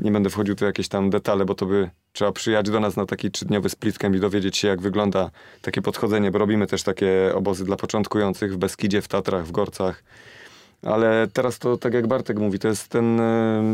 Nie 0.00 0.12
będę 0.12 0.30
wchodził 0.30 0.54
tu 0.54 0.64
jakieś 0.64 0.88
tam 0.88 1.10
detale, 1.10 1.44
bo 1.44 1.54
to 1.54 1.66
by 1.66 1.90
trzeba 2.12 2.32
przyjechać 2.32 2.70
do 2.70 2.80
nas 2.80 2.96
na 2.96 3.06
taki 3.06 3.30
trzydniowy 3.30 3.68
splitcamp 3.68 4.16
i 4.16 4.20
dowiedzieć 4.20 4.56
się, 4.56 4.68
jak 4.68 4.80
wygląda 4.80 5.30
takie 5.62 5.82
podchodzenie, 5.82 6.30
bo 6.30 6.38
robimy 6.38 6.66
też 6.66 6.82
takie 6.82 7.32
obozy 7.34 7.64
dla 7.64 7.76
początkujących 7.76 8.54
w 8.54 8.56
Beskidzie, 8.56 9.02
w 9.02 9.08
Tatrach, 9.08 9.46
w 9.46 9.52
Gorcach. 9.52 10.02
Ale 10.82 11.28
teraz 11.32 11.58
to, 11.58 11.76
tak 11.76 11.94
jak 11.94 12.06
Bartek 12.06 12.38
mówi, 12.38 12.58
to 12.58 12.68
jest 12.68 12.88
ten 12.88 13.20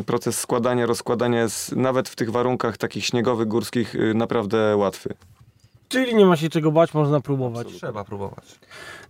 proces 0.07 0.39
składania, 0.39 0.87
rozkładania 0.87 1.43
jest 1.43 1.77
nawet 1.77 2.09
w 2.09 2.17
tych 2.17 2.31
warunkach 2.31 2.77
takich 2.77 3.05
śniegowych, 3.05 3.49
górskich 3.49 3.95
y, 3.95 4.15
naprawdę 4.15 4.77
łatwy. 4.77 5.15
Czyli 5.89 6.15
nie 6.15 6.27
ma 6.27 6.37
się 6.37 6.49
czego 6.49 6.73
bać, 6.73 6.95
można 6.95 7.21
próbować. 7.21 7.69
Trzeba 7.73 8.05
próbować. 8.05 8.45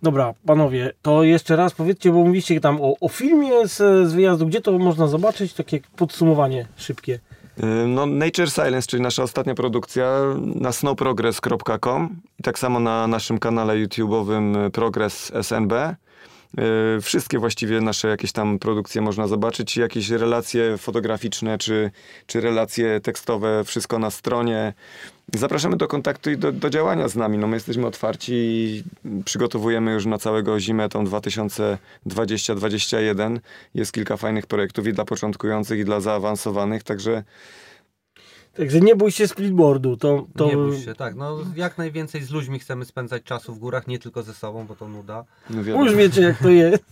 Dobra, 0.03 0.33
panowie, 0.45 0.91
to 1.01 1.23
jeszcze 1.23 1.55
raz 1.55 1.73
powiedzcie, 1.73 2.11
bo 2.11 2.17
mówiliście 2.19 2.61
tam 2.61 2.81
o, 2.81 2.93
o 3.01 3.07
filmie 3.09 3.67
z, 3.67 3.77
z 4.09 4.13
wyjazdu, 4.13 4.47
gdzie 4.47 4.61
to 4.61 4.71
można 4.79 5.07
zobaczyć, 5.07 5.53
takie 5.53 5.79
podsumowanie 5.95 6.67
szybkie. 6.75 7.13
Y, 7.63 7.87
No, 7.87 8.05
Nature 8.05 8.51
Silence, 8.51 8.87
czyli 8.87 9.03
nasza 9.03 9.23
ostatnia 9.23 9.55
produkcja 9.55 10.19
na 10.37 10.71
snowprogress.com 10.71 12.21
i 12.39 12.43
tak 12.43 12.59
samo 12.59 12.79
na 12.79 13.07
naszym 13.07 13.39
kanale 13.39 13.73
YouTube'owym 13.73 14.65
y, 14.67 14.71
Progress 14.71 15.31
SNB. 15.41 15.73
Y, 16.97 17.01
Wszystkie 17.01 17.39
właściwie 17.39 17.81
nasze 17.81 18.07
jakieś 18.07 18.31
tam 18.31 18.59
produkcje 18.59 19.01
można 19.01 19.27
zobaczyć, 19.27 19.77
jakieś 19.77 20.09
relacje 20.09 20.77
fotograficzne 20.77 21.57
czy, 21.57 21.91
czy 22.27 22.41
relacje 22.41 22.99
tekstowe, 22.99 23.63
wszystko 23.63 23.99
na 23.99 24.11
stronie. 24.11 24.73
Zapraszamy 25.35 25.77
do 25.77 25.87
kontaktu 25.87 26.31
i 26.31 26.37
do, 26.37 26.51
do 26.51 26.69
działania 26.69 27.07
z 27.07 27.15
nami. 27.15 27.37
No, 27.37 27.47
my 27.47 27.55
jesteśmy 27.55 27.87
otwarci 27.87 28.33
i 28.33 28.83
przygotowujemy 29.25 29.91
już 29.91 30.05
na 30.05 30.17
całego 30.17 30.59
zimę 30.59 30.89
tą 30.89 31.05
2020-2021. 31.05 33.39
Jest 33.73 33.91
kilka 33.91 34.17
fajnych 34.17 34.45
projektów 34.45 34.87
i 34.87 34.93
dla 34.93 35.05
początkujących 35.05 35.79
i 35.79 35.85
dla 35.85 35.99
zaawansowanych, 35.99 36.83
także 36.83 37.23
Także 38.57 38.79
nie 38.79 38.95
bój 38.95 39.11
się 39.11 39.27
splitboardu, 39.27 39.97
to... 39.97 40.25
to... 40.37 40.45
Nie 40.45 40.55
bój 40.55 40.81
się, 40.81 40.95
tak. 40.95 41.15
No, 41.15 41.37
jak 41.55 41.77
najwięcej 41.77 42.23
z 42.23 42.31
ludźmi 42.31 42.59
chcemy 42.59 42.85
spędzać 42.85 43.23
czasu 43.23 43.53
w 43.53 43.59
górach, 43.59 43.87
nie 43.87 43.99
tylko 43.99 44.23
ze 44.23 44.33
sobą, 44.33 44.65
bo 44.65 44.75
to 44.75 44.87
nuda. 44.87 45.23
no 45.49 45.63
wiadomo, 45.63 45.85
Już 45.85 45.95
wiecie 45.95 46.21
jak 46.21 46.37
to 46.37 46.49
jest. 46.49 46.83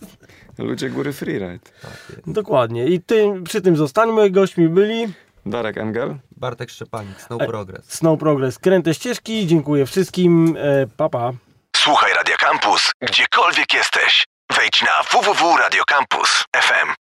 ludzie 0.58 0.90
góry 0.90 1.12
freeride. 1.12 1.58
Tak 1.82 1.92
jest. 2.16 2.30
Dokładnie. 2.32 2.86
I 2.86 3.00
tym, 3.00 3.44
przy 3.44 3.60
tym 3.60 3.76
zostańmy. 3.76 4.30
Gośćmi 4.30 4.68
byli 4.68 5.06
Darek 5.46 5.78
Engel. 5.78 6.14
Bartek 6.36 6.70
Szczepanik, 6.70 7.20
Snow 7.20 7.42
E, 7.42 7.46
Progress. 7.46 7.84
Snow 7.92 8.18
Progress, 8.20 8.58
kręte 8.58 8.94
ścieżki. 8.94 9.46
Dziękuję 9.46 9.86
wszystkim. 9.86 10.56
E, 10.58 10.86
pa, 10.96 11.08
pa. 11.08 11.32
Słuchaj 11.76 12.12
Radio 12.14 12.36
Campus, 12.38 12.90
gdziekolwiek 13.02 13.74
jesteś. 13.74 14.24
Wejdź 14.56 14.82
na 14.82 15.02
www.radiocampus.fm. 15.20 16.88